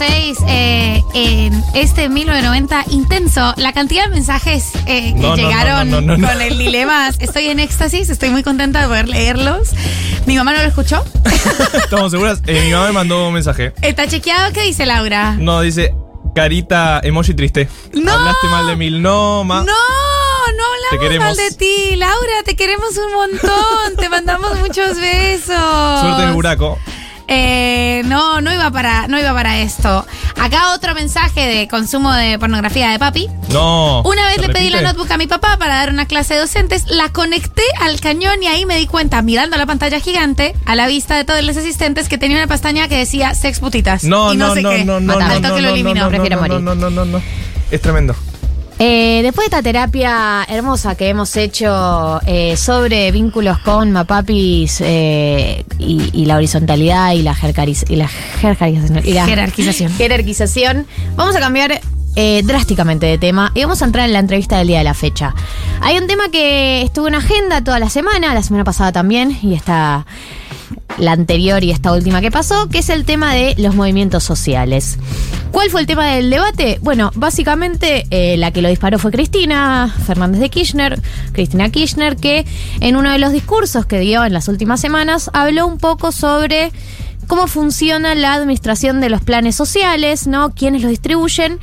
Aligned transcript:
6, 0.00 0.38
eh, 0.48 1.02
en 1.12 1.62
este 1.74 2.08
1990 2.08 2.84
intenso, 2.90 3.52
la 3.58 3.74
cantidad 3.74 4.04
de 4.04 4.08
mensajes 4.14 4.70
eh, 4.86 5.12
que 5.12 5.20
No, 5.20 5.36
llegaron 5.36 5.90
no, 5.90 6.00
no, 6.00 6.16
no, 6.16 6.26
con 6.26 6.40
el 6.40 6.56
dilema, 6.56 7.10
estoy 7.18 7.48
en 7.48 7.60
éxtasis, 7.60 8.08
estoy 8.08 8.30
muy 8.30 8.42
contenta 8.42 8.80
de 8.80 8.86
poder 8.88 9.08
leerlos. 9.10 9.72
Mi 10.24 10.36
mamá 10.36 10.54
no 10.54 10.62
lo 10.62 10.68
escuchó. 10.68 11.04
¿Estamos 11.74 12.12
seguras? 12.12 12.40
Eh, 12.46 12.62
mi 12.64 12.72
mamá 12.72 12.86
me 12.86 12.92
mandó 12.92 13.28
un 13.28 13.34
mensaje. 13.34 13.74
¿Está 13.82 14.08
chequeado? 14.08 14.54
¿Qué 14.54 14.62
dice 14.62 14.86
Laura? 14.86 15.36
No, 15.38 15.60
dice 15.60 15.94
carita 16.34 17.00
emoji 17.02 17.34
triste. 17.34 17.68
No. 17.92 18.10
Hablaste 18.10 18.46
mal 18.46 18.66
de 18.68 18.76
mil. 18.76 19.02
No, 19.02 19.44
ma. 19.44 19.64
No, 19.64 19.66
no 19.66 20.64
Te 20.88 20.96
hablamos 20.96 21.02
queremos. 21.02 21.26
mal 21.28 21.36
de 21.36 21.56
ti, 21.56 21.96
Laura, 21.96 22.42
te 22.46 22.56
queremos 22.56 22.96
un 22.96 23.12
montón, 23.12 23.96
te 23.98 24.08
mandamos 24.08 24.58
muchos 24.60 24.98
besos. 24.98 26.00
Suerte 26.00 26.22
en 26.22 26.28
el 26.28 26.34
buraco. 26.34 26.78
Eh, 27.32 28.02
no, 28.06 28.40
no 28.40 28.52
iba 28.52 28.72
para, 28.72 29.06
no 29.06 29.16
iba 29.16 29.32
para 29.32 29.60
esto. 29.60 30.04
Acá 30.36 30.74
otro 30.74 30.96
mensaje 30.96 31.46
de 31.46 31.68
consumo 31.68 32.12
de 32.12 32.40
pornografía 32.40 32.90
de 32.90 32.98
papi. 32.98 33.28
No. 33.50 34.02
Una 34.02 34.26
vez 34.26 34.34
¿Se 34.34 34.48
le 34.48 34.52
pedí 34.52 34.68
la 34.68 34.80
notebook 34.82 35.12
a 35.12 35.16
mi 35.16 35.28
papá 35.28 35.56
para 35.56 35.76
dar 35.76 35.90
una 35.90 36.06
clase 36.06 36.34
de 36.34 36.40
docentes, 36.40 36.86
la 36.88 37.10
conecté 37.10 37.62
al 37.80 38.00
cañón 38.00 38.42
y 38.42 38.48
ahí 38.48 38.66
me 38.66 38.76
di 38.76 38.88
cuenta, 38.88 39.22
mirando 39.22 39.56
la 39.56 39.66
pantalla 39.66 40.00
gigante, 40.00 40.56
a 40.66 40.74
la 40.74 40.88
vista 40.88 41.16
de 41.16 41.24
todos 41.24 41.44
los 41.44 41.56
asistentes, 41.56 42.08
que 42.08 42.18
tenía 42.18 42.36
una 42.36 42.48
pestaña 42.48 42.88
que 42.88 42.96
decía 42.96 43.32
sex 43.36 43.60
putitas. 43.60 44.02
No, 44.02 44.34
y 44.34 44.36
no, 44.36 44.48
no, 44.48 44.54
sé 44.54 44.62
no, 44.62 44.70
qué. 44.70 44.84
no, 44.84 44.98
no, 44.98 45.14
no, 45.14 45.20
no, 45.20 45.48
lo 45.50 45.60
no, 45.60 45.68
eliminó. 45.68 45.94
no, 45.94 46.04
no, 46.06 46.08
prefiero 46.08 46.36
no, 46.36 46.42
morir. 46.42 46.60
No, 46.60 46.74
no, 46.74 46.90
no, 46.90 47.04
no. 47.04 47.22
Es 47.70 47.80
tremendo. 47.80 48.16
Eh, 48.82 49.20
después 49.22 49.50
de 49.50 49.56
esta 49.56 49.62
terapia 49.62 50.42
hermosa 50.48 50.94
que 50.94 51.10
hemos 51.10 51.36
hecho 51.36 52.18
eh, 52.24 52.56
sobre 52.56 53.12
vínculos 53.12 53.58
con 53.58 53.92
mapapis 53.92 54.80
eh, 54.80 55.66
y, 55.78 56.08
y 56.14 56.24
la 56.24 56.36
horizontalidad 56.36 57.12
y 57.12 57.20
la, 57.20 57.36
y 57.88 57.96
la 57.96 58.08
y 59.04 59.12
la 59.12 59.26
Jerarquización. 59.26 59.92
jerarquización, 59.92 60.86
vamos 61.14 61.36
a 61.36 61.40
cambiar 61.40 61.78
eh, 62.16 62.40
drásticamente 62.42 63.04
de 63.04 63.18
tema 63.18 63.52
y 63.54 63.60
vamos 63.60 63.82
a 63.82 63.84
entrar 63.84 64.06
en 64.06 64.14
la 64.14 64.18
entrevista 64.18 64.56
del 64.56 64.68
día 64.68 64.78
de 64.78 64.84
la 64.84 64.94
fecha. 64.94 65.34
Hay 65.82 65.98
un 65.98 66.06
tema 66.06 66.30
que 66.30 66.80
estuvo 66.80 67.06
en 67.06 67.16
agenda 67.16 67.62
toda 67.62 67.78
la 67.78 67.90
semana, 67.90 68.32
la 68.32 68.42
semana 68.42 68.64
pasada 68.64 68.92
también, 68.92 69.38
y 69.42 69.54
está 69.54 70.06
la 70.98 71.12
anterior 71.12 71.64
y 71.64 71.70
esta 71.70 71.92
última 71.92 72.20
que 72.20 72.30
pasó, 72.30 72.68
que 72.68 72.78
es 72.78 72.88
el 72.90 73.04
tema 73.04 73.34
de 73.34 73.54
los 73.58 73.74
movimientos 73.74 74.24
sociales. 74.24 74.98
¿Cuál 75.50 75.70
fue 75.70 75.80
el 75.80 75.86
tema 75.86 76.06
del 76.06 76.30
debate? 76.30 76.78
Bueno, 76.82 77.10
básicamente 77.14 78.06
eh, 78.10 78.36
la 78.36 78.52
que 78.52 78.62
lo 78.62 78.68
disparó 78.68 78.98
fue 78.98 79.10
Cristina 79.10 79.92
Fernández 80.06 80.40
de 80.40 80.50
Kirchner, 80.50 81.00
Cristina 81.32 81.70
Kirchner, 81.70 82.16
que 82.16 82.46
en 82.80 82.96
uno 82.96 83.10
de 83.10 83.18
los 83.18 83.32
discursos 83.32 83.86
que 83.86 83.98
dio 83.98 84.24
en 84.24 84.32
las 84.32 84.48
últimas 84.48 84.80
semanas 84.80 85.30
habló 85.32 85.66
un 85.66 85.78
poco 85.78 86.12
sobre 86.12 86.72
cómo 87.26 87.46
funciona 87.46 88.14
la 88.14 88.34
administración 88.34 89.00
de 89.00 89.08
los 89.08 89.22
planes 89.22 89.56
sociales, 89.56 90.26
¿no? 90.26 90.54
Quiénes 90.54 90.82
los 90.82 90.90
distribuyen 90.90 91.58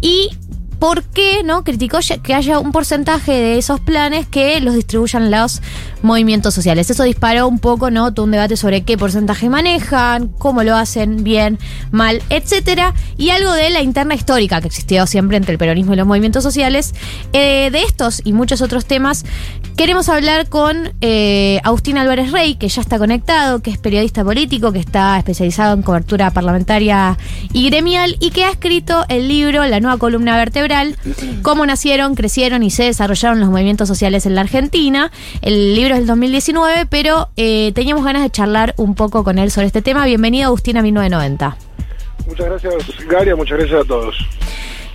y 0.00 0.30
por 0.78 1.02
qué, 1.02 1.42
¿no? 1.44 1.64
Criticó 1.64 1.98
que 2.22 2.34
haya 2.34 2.58
un 2.58 2.72
porcentaje 2.72 3.32
de 3.32 3.58
esos 3.58 3.80
planes 3.80 4.26
que 4.28 4.60
los 4.60 4.74
distribuyan 4.74 5.30
los 5.30 5.60
movimientos 6.02 6.54
sociales. 6.54 6.90
Eso 6.90 7.04
disparó 7.04 7.48
un 7.48 7.58
poco, 7.58 7.90
¿no? 7.90 8.12
Todo 8.14 8.24
un 8.24 8.32
debate 8.32 8.56
sobre 8.56 8.82
qué 8.82 8.96
porcentaje 8.96 9.48
manejan, 9.48 10.28
cómo 10.38 10.62
lo 10.62 10.76
hacen, 10.76 11.24
bien, 11.24 11.58
mal, 11.90 12.22
etcétera. 12.30 12.94
Y 13.16 13.30
algo 13.30 13.52
de 13.52 13.70
la 13.70 13.82
interna 13.82 14.14
histórica 14.14 14.60
que 14.60 14.68
existió 14.68 15.06
siempre 15.06 15.36
entre 15.36 15.52
el 15.52 15.58
peronismo 15.58 15.94
y 15.94 15.96
los 15.96 16.06
movimientos 16.06 16.42
sociales. 16.42 16.94
Eh, 17.32 17.70
de 17.70 17.82
estos 17.82 18.22
y 18.24 18.32
muchos 18.32 18.62
otros 18.62 18.86
temas, 18.86 19.24
queremos 19.76 20.08
hablar 20.08 20.48
con 20.48 20.92
eh, 21.00 21.60
Agustín 21.64 21.98
Álvarez 21.98 22.32
Rey, 22.32 22.56
que 22.56 22.68
ya 22.68 22.80
está 22.80 22.98
conectado, 22.98 23.60
que 23.60 23.70
es 23.70 23.78
periodista 23.78 24.24
político, 24.24 24.72
que 24.72 24.78
está 24.78 25.18
especializado 25.18 25.74
en 25.74 25.82
cobertura 25.82 26.30
parlamentaria 26.30 27.18
y 27.52 27.68
gremial 27.70 28.16
y 28.20 28.30
que 28.30 28.44
ha 28.44 28.50
escrito 28.50 29.04
el 29.08 29.28
libro 29.28 29.66
La 29.66 29.80
nueva 29.80 29.98
columna 29.98 30.36
vertebral, 30.36 30.96
cómo 31.42 31.66
nacieron, 31.66 32.14
crecieron 32.14 32.62
y 32.62 32.70
se 32.70 32.84
desarrollaron 32.84 33.40
los 33.40 33.50
movimientos 33.50 33.88
sociales 33.88 34.26
en 34.26 34.34
la 34.34 34.42
Argentina. 34.42 35.10
El 35.42 35.74
libro 35.74 35.87
es 35.94 36.00
del 36.00 36.06
2019, 36.06 36.86
pero 36.90 37.28
eh, 37.36 37.72
teníamos 37.74 38.04
ganas 38.04 38.22
de 38.22 38.30
charlar 38.30 38.74
un 38.76 38.94
poco 38.94 39.24
con 39.24 39.38
él 39.38 39.50
sobre 39.50 39.66
este 39.66 39.82
tema. 39.82 40.04
Bienvenido 40.04 40.46
Agustín 40.46 40.76
a 40.76 40.82
1990. 40.82 41.56
Muchas 42.26 42.46
gracias, 42.46 43.06
Garia, 43.06 43.34
muchas 43.36 43.58
gracias 43.58 43.80
a 43.80 43.84
todos. 43.84 44.16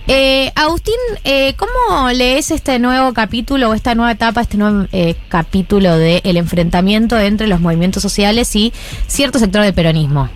Eh, 0.06 0.52
Agustín, 0.54 0.94
eh, 1.24 1.54
¿cómo 1.56 2.10
lees 2.10 2.50
este 2.50 2.78
nuevo 2.78 3.14
capítulo 3.14 3.70
o 3.70 3.74
esta 3.74 3.94
nueva 3.94 4.12
etapa, 4.12 4.42
este 4.42 4.58
nuevo 4.58 4.86
eh, 4.92 5.14
capítulo 5.28 5.96
del 5.96 6.36
enfrentamiento 6.36 7.18
entre 7.18 7.46
los 7.46 7.58
movimientos 7.60 8.02
sociales 8.02 8.54
y 8.54 8.70
cierto 9.06 9.38
sector 9.38 9.62
del 9.62 9.72
peronismo? 9.72 10.28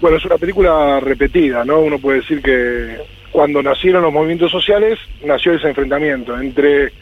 Bueno, 0.00 0.18
es 0.18 0.24
una 0.26 0.36
película 0.36 1.00
repetida, 1.00 1.64
¿no? 1.64 1.80
Uno 1.80 1.98
puede 1.98 2.20
decir 2.20 2.42
que 2.42 2.98
cuando 3.32 3.62
nacieron 3.62 4.02
los 4.02 4.12
movimientos 4.12 4.50
sociales, 4.50 4.98
nació 5.24 5.54
ese 5.54 5.68
enfrentamiento 5.68 6.38
entre, 6.38 6.92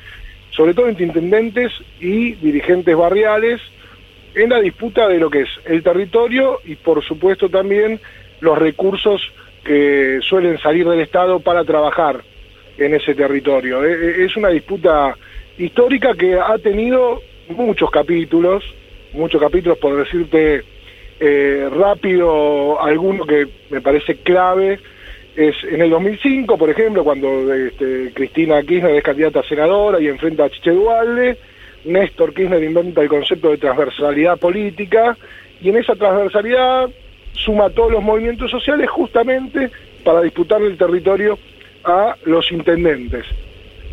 sobre 0.56 0.74
todo 0.74 0.88
entre 0.88 1.06
intendentes 1.06 1.72
y 2.00 2.32
dirigentes 2.34 2.96
barriales, 2.96 3.60
en 4.34 4.50
la 4.50 4.60
disputa 4.60 5.08
de 5.08 5.18
lo 5.18 5.30
que 5.30 5.42
es 5.42 5.48
el 5.64 5.82
territorio 5.82 6.60
y, 6.64 6.74
por 6.76 7.04
supuesto, 7.04 7.48
también 7.48 8.00
los 8.40 8.58
recursos 8.58 9.20
que 9.64 10.18
suelen 10.22 10.58
salir 10.58 10.88
del 10.88 11.00
Estado 11.00 11.40
para 11.40 11.64
trabajar 11.64 12.22
en 12.78 12.94
ese 12.94 13.14
territorio. 13.14 13.84
Eh, 13.84 13.92
eh, 13.92 14.24
Es 14.24 14.36
una 14.36 14.48
disputa 14.48 15.16
histórica 15.56 16.14
que 16.14 16.34
ha 16.34 16.58
tenido 16.58 17.22
muchos 17.48 17.90
capítulos, 17.90 18.64
muchos 19.12 19.40
capítulos, 19.40 19.78
por 19.78 19.96
decirte 19.96 20.62
eh, 21.20 21.68
rápido 21.72 22.80
alguno 22.82 23.24
que 23.24 23.46
me 23.70 23.80
parece 23.80 24.16
clave, 24.16 24.80
es 25.36 25.56
en 25.64 25.82
el 25.82 25.90
2005, 25.90 26.56
por 26.56 26.70
ejemplo, 26.70 27.02
cuando 27.02 27.52
este, 27.52 28.12
Cristina 28.14 28.62
Kirchner 28.62 28.94
es 28.94 29.02
candidata 29.02 29.40
a 29.40 29.48
senadora 29.48 30.00
y 30.00 30.08
enfrenta 30.08 30.44
a 30.44 30.50
Chiche 30.50 30.70
Dualde, 30.70 31.36
Néstor 31.84 32.32
Kirchner 32.32 32.62
inventa 32.62 33.02
el 33.02 33.08
concepto 33.08 33.50
de 33.50 33.58
transversalidad 33.58 34.38
política 34.38 35.16
y 35.60 35.68
en 35.70 35.76
esa 35.76 35.94
transversalidad 35.94 36.88
suma 37.32 37.70
todos 37.70 37.92
los 37.92 38.02
movimientos 38.02 38.50
sociales 38.50 38.88
justamente 38.88 39.70
para 40.04 40.22
disputar 40.22 40.62
el 40.62 40.76
territorio 40.76 41.38
a 41.84 42.16
los 42.24 42.50
intendentes. 42.52 43.26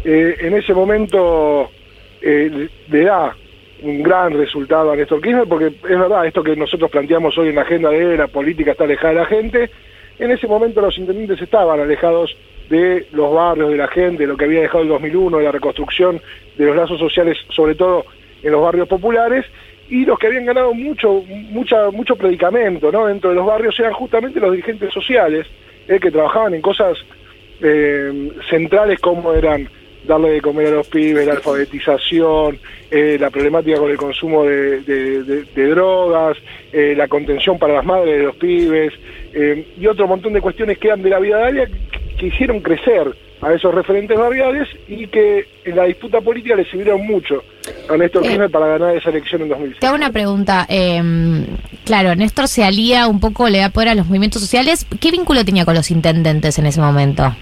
Eh, 0.03 0.35
en 0.39 0.55
ese 0.55 0.73
momento 0.73 1.69
eh, 2.21 2.69
le 2.89 3.03
da 3.03 3.35
un 3.81 4.03
gran 4.03 4.33
resultado 4.33 4.91
a 4.91 4.95
Néstor 4.95 5.21
Kirchner, 5.21 5.47
porque 5.47 5.67
es 5.67 5.99
verdad, 5.99 6.25
esto 6.25 6.43
que 6.43 6.55
nosotros 6.55 6.91
planteamos 6.91 7.37
hoy 7.37 7.49
en 7.49 7.55
la 7.55 7.61
agenda 7.61 7.89
de 7.89 8.15
la 8.15 8.27
política 8.27 8.71
está 8.71 8.83
alejada 8.83 9.13
de 9.13 9.19
la 9.19 9.25
gente, 9.25 9.69
en 10.21 10.29
ese 10.29 10.47
momento 10.47 10.81
los 10.81 10.97
intendentes 10.99 11.41
estaban 11.41 11.79
alejados 11.79 12.37
de 12.69 13.07
los 13.11 13.33
barrios, 13.33 13.71
de 13.71 13.77
la 13.77 13.87
gente, 13.87 14.23
de 14.23 14.27
lo 14.27 14.37
que 14.37 14.45
había 14.45 14.61
dejado 14.61 14.83
el 14.83 14.89
2001, 14.89 15.39
de 15.39 15.43
la 15.43 15.51
reconstrucción 15.51 16.21
de 16.57 16.65
los 16.65 16.75
lazos 16.75 16.99
sociales, 16.99 17.37
sobre 17.49 17.73
todo 17.73 18.05
en 18.43 18.51
los 18.51 18.61
barrios 18.61 18.87
populares, 18.87 19.45
y 19.89 20.05
los 20.05 20.19
que 20.19 20.27
habían 20.27 20.45
ganado 20.45 20.75
mucho, 20.75 21.23
mucha, 21.49 21.89
mucho 21.89 22.15
predicamento 22.15 22.91
¿no? 22.91 23.07
dentro 23.07 23.31
de 23.31 23.35
los 23.35 23.45
barrios 23.47 23.77
eran 23.79 23.93
justamente 23.93 24.39
los 24.39 24.51
dirigentes 24.51 24.93
sociales, 24.93 25.47
eh, 25.87 25.99
que 25.99 26.11
trabajaban 26.11 26.53
en 26.53 26.61
cosas 26.61 26.99
eh, 27.59 28.31
centrales 28.47 28.99
como 28.99 29.33
eran 29.33 29.67
darle 30.03 30.31
de 30.31 30.41
comer 30.41 30.67
a 30.67 30.71
los 30.71 30.87
pibes, 30.87 31.25
la 31.25 31.33
alfabetización, 31.33 32.59
eh, 32.89 33.17
la 33.19 33.29
problemática 33.29 33.77
con 33.77 33.91
el 33.91 33.97
consumo 33.97 34.43
de, 34.45 34.81
drogas, 35.55 36.37
eh, 36.71 36.93
la 36.95 37.07
contención 37.07 37.59
para 37.59 37.75
las 37.75 37.85
madres 37.85 38.17
de 38.17 38.23
los 38.23 38.35
pibes 38.35 38.93
eh, 39.33 39.67
y 39.79 39.87
otro 39.87 40.07
montón 40.07 40.33
de 40.33 40.41
cuestiones 40.41 40.77
que 40.77 40.87
eran 40.87 41.01
de 41.01 41.09
la 41.09 41.19
vida 41.19 41.37
diaria 41.37 41.65
que, 41.67 42.15
que 42.17 42.27
hicieron 42.27 42.59
crecer 42.61 43.15
a 43.41 43.53
esos 43.53 43.73
referentes 43.73 44.17
barriales 44.17 44.67
y 44.87 45.07
que 45.07 45.47
en 45.65 45.75
la 45.75 45.85
disputa 45.85 46.21
política 46.21 46.55
le 46.55 46.63
sirvieron 46.65 47.05
mucho 47.07 47.43
a 47.89 47.97
Néstor 47.97 48.23
Eh, 48.23 48.27
Kirchner 48.27 48.51
para 48.51 48.67
ganar 48.67 48.95
esa 48.95 49.09
elección 49.09 49.41
en 49.41 49.49
2006. 49.49 49.79
Te 49.79 49.87
hago 49.87 49.95
una 49.95 50.11
pregunta. 50.11 50.67
eh, 50.69 51.01
claro, 51.83 52.15
Néstor 52.15 52.47
se 52.47 52.63
alía 52.63 53.07
un 53.07 53.19
poco, 53.19 53.49
le 53.49 53.57
da 53.59 53.69
poder 53.69 53.89
a 53.89 53.95
los 53.95 54.05
movimientos 54.05 54.41
sociales. 54.41 54.85
¿Qué 54.99 55.09
vínculo 55.11 55.43
tenía 55.43 55.65
con 55.65 55.73
los 55.73 55.89
intendentes 55.89 56.59
en 56.59 56.67
ese 56.67 56.79
momento? 56.81 57.35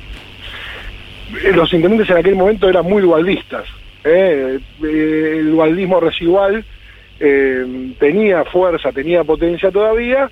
Eh, 1.43 1.51
los 1.53 1.71
intendentes 1.73 2.09
en 2.09 2.17
aquel 2.17 2.35
momento 2.35 2.69
eran 2.69 2.85
muy 2.85 3.01
dualdistas. 3.01 3.65
¿eh? 4.05 4.57
Eh, 4.81 5.35
el 5.39 5.51
dualdismo 5.51 5.99
residual 5.99 6.63
eh, 7.19 7.91
tenía 7.99 8.45
fuerza, 8.45 8.91
tenía 8.93 9.23
potencia 9.25 9.69
todavía, 9.69 10.31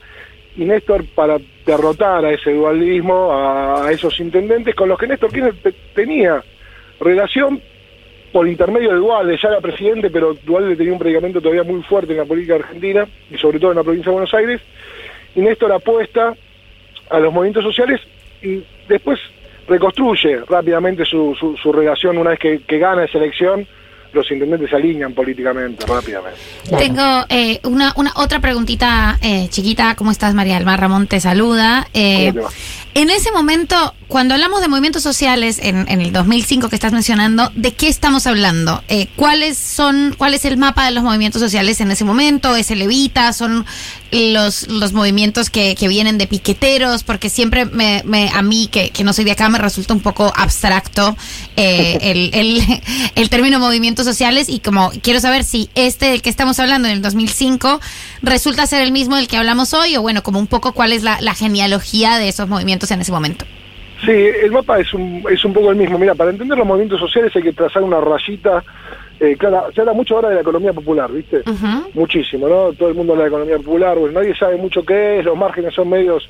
y 0.57 0.65
Néstor 0.65 1.05
para 1.15 1.37
derrotar 1.65 2.25
a 2.25 2.31
ese 2.31 2.51
dualdismo, 2.53 3.31
a, 3.31 3.91
esos 3.91 4.19
intendentes, 4.19 4.75
con 4.75 4.89
los 4.89 4.97
que 4.99 5.07
Néstor 5.07 5.31
Kirchner 5.31 5.55
te- 5.61 5.73
tenía 5.93 6.43
relación 6.99 7.61
por 8.31 8.47
intermedio 8.47 8.89
de 8.89 8.97
Dualde, 8.97 9.37
ya 9.41 9.49
era 9.49 9.61
presidente, 9.61 10.09
pero 10.09 10.33
Dualde 10.43 10.75
tenía 10.75 10.93
un 10.93 10.99
predicamento 10.99 11.39
todavía 11.39 11.63
muy 11.63 11.81
fuerte 11.83 12.11
en 12.13 12.19
la 12.19 12.25
política 12.25 12.55
argentina, 12.55 13.07
y 13.31 13.37
sobre 13.37 13.59
todo 13.59 13.71
en 13.71 13.77
la 13.77 13.83
provincia 13.83 14.09
de 14.09 14.13
Buenos 14.13 14.33
Aires, 14.33 14.61
y 15.35 15.41
Néstor 15.41 15.71
apuesta 15.71 16.33
a 17.09 17.19
los 17.19 17.31
movimientos 17.31 17.63
sociales 17.63 18.01
y 18.41 18.63
después 18.89 19.19
reconstruye 19.67 20.39
rápidamente 20.47 21.05
su, 21.05 21.35
su, 21.61 21.71
relación 21.71 22.17
una 22.17 22.31
vez 22.31 22.39
que 22.39 22.77
gana 22.79 23.05
esa 23.05 23.17
elección 23.17 23.67
los 24.13 24.31
intendentes 24.31 24.69
se 24.69 24.75
alinean 24.75 25.13
políticamente 25.13 25.85
rápidamente. 25.85 26.39
Tengo 26.77 27.25
eh, 27.29 27.59
una, 27.63 27.93
una 27.95 28.13
otra 28.15 28.39
preguntita 28.39 29.17
eh, 29.21 29.47
chiquita. 29.49 29.95
¿Cómo 29.95 30.11
estás, 30.11 30.33
María 30.33 30.57
Alma? 30.57 30.77
Ramón 30.77 31.07
te 31.07 31.19
saluda. 31.19 31.87
Eh, 31.93 32.31
¿Cómo 32.33 32.33
te 32.33 32.39
va? 32.39 32.49
en 32.93 33.09
ese 33.11 33.31
momento, 33.31 33.93
cuando 34.07 34.35
hablamos 34.35 34.61
de 34.61 34.69
movimientos 34.69 35.03
sociales 35.03 35.59
en, 35.61 35.85
en 35.89 35.99
el 35.99 36.13
2005 36.13 36.69
que 36.69 36.75
estás 36.75 36.93
mencionando, 36.93 37.51
¿de 37.55 37.73
qué 37.73 37.89
estamos 37.89 38.25
hablando? 38.25 38.81
Eh, 38.87 39.07
¿Cuáles 39.17 39.57
son, 39.57 40.15
cuál 40.17 40.33
es 40.33 40.45
el 40.45 40.55
mapa 40.55 40.85
de 40.85 40.91
los 40.91 41.03
movimientos 41.03 41.41
sociales 41.41 41.81
en 41.81 41.91
ese 41.91 42.05
momento? 42.05 42.55
¿Es 42.55 42.71
el 42.71 42.81
Evita? 42.81 43.33
¿Son 43.33 43.65
los, 44.11 44.93
movimientos 44.93 45.49
que, 45.49 45.75
vienen 45.89 46.17
de 46.17 46.25
piqueteros? 46.25 47.03
Porque 47.03 47.29
siempre 47.29 47.65
me, 47.65 48.01
me- 48.05 48.29
a 48.29 48.41
mí, 48.41 48.69
que, 48.71 48.91
que 48.91 49.03
no 49.03 49.11
soy 49.11 49.25
de 49.25 49.31
acá, 49.31 49.49
me 49.49 49.57
resulta 49.57 49.93
un 49.93 49.99
poco 49.99 50.31
abstracto 50.37 51.17
eh, 51.57 52.31
el, 53.13 53.29
término 53.29 53.59
movimientos 53.59 54.05
sociales 54.05 54.47
y 54.47 54.59
como 54.59 54.91
quiero 55.01 55.19
saber 55.19 55.43
si 55.43 55.69
este 55.75 56.05
del 56.11 56.21
que 56.21 56.29
estamos 56.29 56.59
hablando 56.59 56.87
en 56.87 56.93
el 56.93 57.01
2005 57.01 57.81
resulta 58.21 58.65
ser 58.67 58.83
el 58.83 58.93
mismo 58.93 59.17
del 59.17 59.27
que 59.27 59.35
hablamos 59.35 59.73
hoy 59.73 59.97
o 59.97 60.01
bueno, 60.01 60.23
como 60.23 60.39
un 60.39 60.47
poco 60.47 60.71
cuál 60.71 60.93
es 60.93 61.03
la 61.03 61.35
genealogía 61.35 62.17
de 62.17 62.29
esos 62.29 62.47
movimientos 62.47 62.89
en 62.91 63.01
ese 63.01 63.11
momento. 63.11 63.45
Sí, 64.05 64.11
el 64.11 64.51
mapa 64.51 64.79
es 64.79 64.93
un, 64.93 65.23
es 65.29 65.43
un 65.43 65.53
poco 65.53 65.71
el 65.71 65.77
mismo. 65.77 65.97
Mira, 65.97 66.15
para 66.15 66.29
entender 66.29 66.57
los 66.57 66.67
movimientos 66.67 66.99
sociales 66.99 67.35
hay 67.35 67.41
que 67.41 67.53
trazar 67.53 67.83
una 67.83 67.99
rayita. 67.99 68.63
Eh, 69.19 69.35
claro, 69.37 69.71
se 69.73 69.81
habla 69.81 69.93
mucho 69.93 70.15
ahora 70.15 70.29
de 70.29 70.35
la 70.35 70.41
economía 70.41 70.73
popular, 70.73 71.11
¿viste? 71.11 71.41
Muchísimo, 71.95 72.47
¿no? 72.47 72.73
Todo 72.73 72.89
el 72.89 72.95
mundo 72.95 73.13
habla 73.13 73.23
de 73.23 73.29
economía 73.29 73.57
popular, 73.57 73.97
bueno, 73.97 74.19
nadie 74.19 74.35
sabe 74.35 74.57
mucho 74.57 74.85
qué 74.85 75.19
es, 75.19 75.25
los 75.25 75.35
márgenes 75.35 75.73
son 75.73 75.89
medios 75.89 76.29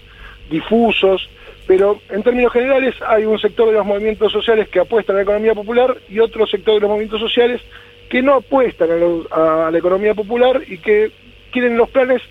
difusos, 0.49 1.29
pero 1.67 1.99
en 2.09 2.23
términos 2.23 2.53
generales 2.53 2.95
hay 3.05 3.25
un 3.25 3.37
sector 3.39 3.67
de 3.67 3.73
los 3.73 3.85
movimientos 3.85 4.31
sociales 4.31 4.69
que 4.69 4.79
apuestan 4.79 5.15
a 5.15 5.19
la 5.19 5.23
economía 5.23 5.53
popular 5.53 5.97
y 6.07 6.19
otro 6.19 6.47
sector 6.47 6.75
de 6.75 6.79
los 6.79 6.89
movimientos 6.89 7.19
sociales 7.19 7.61
que 8.09 8.21
no 8.21 8.35
apuestan 8.35 8.87
a, 9.31 9.67
a 9.67 9.71
la 9.71 9.77
economía 9.77 10.13
popular 10.13 10.61
y 10.65 10.77
que 10.77 11.11
quieren 11.51 11.75
los 11.75 11.89
planes 11.89 12.21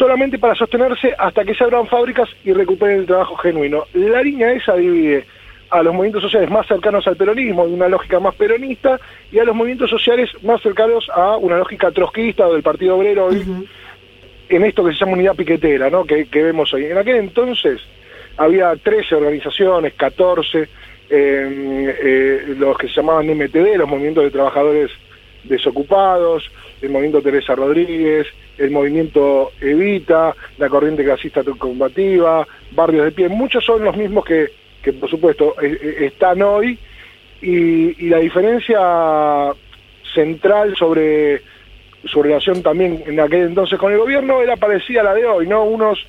solamente 0.00 0.38
para 0.38 0.54
sostenerse 0.54 1.14
hasta 1.18 1.44
que 1.44 1.54
se 1.54 1.62
abran 1.62 1.86
fábricas 1.86 2.26
y 2.42 2.54
recuperen 2.54 3.00
el 3.00 3.06
trabajo 3.06 3.36
genuino. 3.36 3.84
La 3.92 4.22
línea 4.22 4.50
esa 4.50 4.74
divide 4.74 5.26
a 5.68 5.82
los 5.82 5.92
movimientos 5.92 6.22
sociales 6.22 6.50
más 6.50 6.66
cercanos 6.66 7.06
al 7.06 7.16
peronismo, 7.16 7.66
de 7.66 7.74
una 7.74 7.86
lógica 7.86 8.18
más 8.18 8.34
peronista, 8.34 8.98
y 9.30 9.38
a 9.38 9.44
los 9.44 9.54
movimientos 9.54 9.90
sociales 9.90 10.30
más 10.42 10.62
cercanos 10.62 11.06
a 11.14 11.36
una 11.36 11.58
lógica 11.58 11.90
trotskista 11.90 12.48
o 12.48 12.54
del 12.54 12.62
Partido 12.62 12.96
Obrero 12.96 13.26
hoy, 13.26 13.44
en 14.48 14.64
esto 14.64 14.82
que 14.82 14.92
se 14.94 15.00
llama 15.00 15.12
unidad 15.12 15.36
piquetera, 15.36 15.90
¿no? 15.90 16.06
que, 16.06 16.24
que 16.24 16.44
vemos 16.44 16.72
hoy. 16.72 16.86
En 16.86 16.96
aquel 16.96 17.16
entonces 17.16 17.82
había 18.38 18.74
13 18.74 19.16
organizaciones, 19.16 19.92
14, 19.94 20.62
eh, 20.62 20.68
eh, 21.10 22.54
los 22.56 22.78
que 22.78 22.88
se 22.88 22.94
llamaban 22.94 23.26
MTD, 23.26 23.76
los 23.76 23.88
movimientos 23.88 24.24
de 24.24 24.30
trabajadores 24.30 24.90
desocupados, 25.44 26.50
el 26.82 26.90
movimiento 26.90 27.22
Teresa 27.22 27.54
Rodríguez, 27.54 28.26
el 28.58 28.70
movimiento 28.70 29.52
Evita, 29.60 30.34
la 30.58 30.68
corriente 30.68 31.04
clasista 31.04 31.42
combativa, 31.58 32.46
Barrios 32.72 33.04
de 33.04 33.12
Pie, 33.12 33.28
muchos 33.28 33.64
son 33.64 33.84
los 33.84 33.96
mismos 33.96 34.24
que, 34.24 34.48
que 34.82 34.92
por 34.92 35.08
supuesto 35.08 35.54
eh, 35.62 35.78
eh, 35.80 36.06
están 36.06 36.42
hoy 36.42 36.78
y 37.42 38.08
la 38.08 38.18
diferencia 38.18 39.52
central 40.14 40.74
sobre 40.76 41.40
su 42.04 42.22
relación 42.22 42.62
también 42.62 43.02
en 43.06 43.20
aquel 43.20 43.42
entonces 43.42 43.78
con 43.78 43.92
el 43.92 43.98
gobierno 43.98 44.40
era 44.40 44.56
parecida 44.56 45.00
a 45.00 45.04
la 45.04 45.14
de 45.14 45.26
hoy, 45.26 45.46
¿no? 45.46 45.64
Unos 45.64 46.06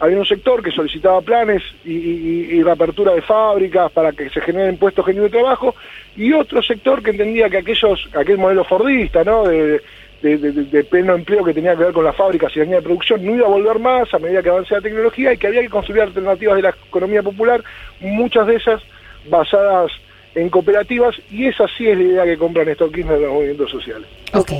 había 0.00 0.18
un 0.18 0.26
sector 0.26 0.62
que 0.62 0.70
solicitaba 0.70 1.20
planes 1.20 1.62
y, 1.84 2.62
reapertura 2.62 3.14
de 3.14 3.22
fábricas 3.22 3.90
para 3.92 4.12
que 4.12 4.28
se 4.30 4.40
generen 4.40 4.76
puestos 4.76 5.04
genuinos 5.04 5.30
de 5.30 5.38
trabajo 5.38 5.74
y 6.16 6.32
otro 6.32 6.62
sector 6.62 7.02
que 7.02 7.10
entendía 7.10 7.48
que 7.48 7.58
aquellos 7.58 8.08
aquel 8.14 8.38
modelo 8.38 8.64
fordista, 8.64 9.24
¿no? 9.24 9.44
De, 9.44 9.80
de, 10.22 10.84
pleno 10.84 11.14
empleo 11.14 11.42
que 11.42 11.54
tenía 11.54 11.74
que 11.74 11.84
ver 11.84 11.92
con 11.94 12.04
las 12.04 12.14
fábricas 12.14 12.54
y 12.54 12.58
la 12.58 12.64
línea 12.64 12.80
de 12.80 12.84
producción 12.84 13.24
no 13.24 13.34
iba 13.34 13.46
a 13.46 13.50
volver 13.50 13.78
más 13.78 14.12
a 14.12 14.18
medida 14.18 14.42
que 14.42 14.50
avance 14.50 14.74
la 14.74 14.82
tecnología 14.82 15.32
y 15.32 15.38
que 15.38 15.46
había 15.46 15.62
que 15.62 15.70
construir 15.70 16.02
alternativas 16.02 16.56
de 16.56 16.62
la 16.62 16.74
economía 16.88 17.22
popular, 17.22 17.64
muchas 18.00 18.46
de 18.46 18.56
esas 18.56 18.82
basadas 19.30 19.90
en 20.34 20.50
cooperativas 20.50 21.16
y 21.30 21.46
esa 21.46 21.66
sí 21.76 21.88
es 21.88 21.96
la 21.96 22.04
idea 22.04 22.24
que 22.24 22.36
compran 22.36 22.68
estos 22.68 22.92
Kirchner 22.92 23.18
de 23.18 23.24
los 23.24 23.32
movimientos 23.32 23.70
sociales. 23.70 24.06
Ok. 24.34 24.52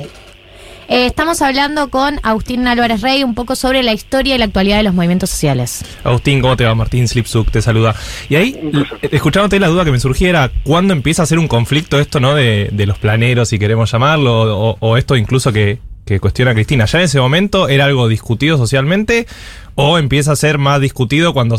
Eh, 0.87 1.05
estamos 1.05 1.41
hablando 1.41 1.89
con 1.89 2.19
Agustín 2.21 2.67
Álvarez 2.67 3.01
Rey 3.01 3.23
un 3.23 3.33
poco 3.33 3.55
sobre 3.55 3.81
la 3.81 3.93
historia 3.93 4.35
y 4.35 4.37
la 4.37 4.45
actualidad 4.45 4.77
de 4.77 4.83
los 4.83 4.93
movimientos 4.93 5.29
sociales. 5.29 5.85
Agustín, 6.03 6.41
¿cómo 6.41 6.57
te 6.57 6.65
va? 6.65 6.75
Martín 6.75 7.07
Slipsuk 7.07 7.49
te 7.49 7.61
saluda. 7.61 7.95
Y 8.27 8.35
ahí, 8.35 8.59
escuchándote 9.03 9.59
la 9.59 9.67
duda 9.67 9.85
que 9.85 9.91
me 9.91 9.99
surgía 9.99 10.29
era, 10.29 10.51
¿cuándo 10.63 10.93
empieza 10.93 11.23
a 11.23 11.25
ser 11.25 11.39
un 11.39 11.47
conflicto 11.47 11.99
esto, 11.99 12.19
no? 12.19 12.35
De, 12.35 12.69
de 12.71 12.85
los 12.85 12.97
planeros, 12.97 13.49
si 13.49 13.59
queremos 13.59 13.89
llamarlo, 13.91 14.57
o, 14.57 14.77
o 14.79 14.97
esto 14.97 15.15
incluso 15.15 15.53
que, 15.53 15.79
que 16.05 16.19
cuestiona 16.19 16.53
Cristina. 16.53 16.85
¿Ya 16.85 16.99
en 16.99 17.05
ese 17.05 17.19
momento 17.19 17.69
era 17.69 17.85
algo 17.85 18.09
discutido 18.09 18.57
socialmente? 18.57 19.27
¿O 19.75 19.97
empieza 19.97 20.33
a 20.33 20.35
ser 20.35 20.57
más 20.57 20.81
discutido 20.81 21.33
cuando 21.33 21.57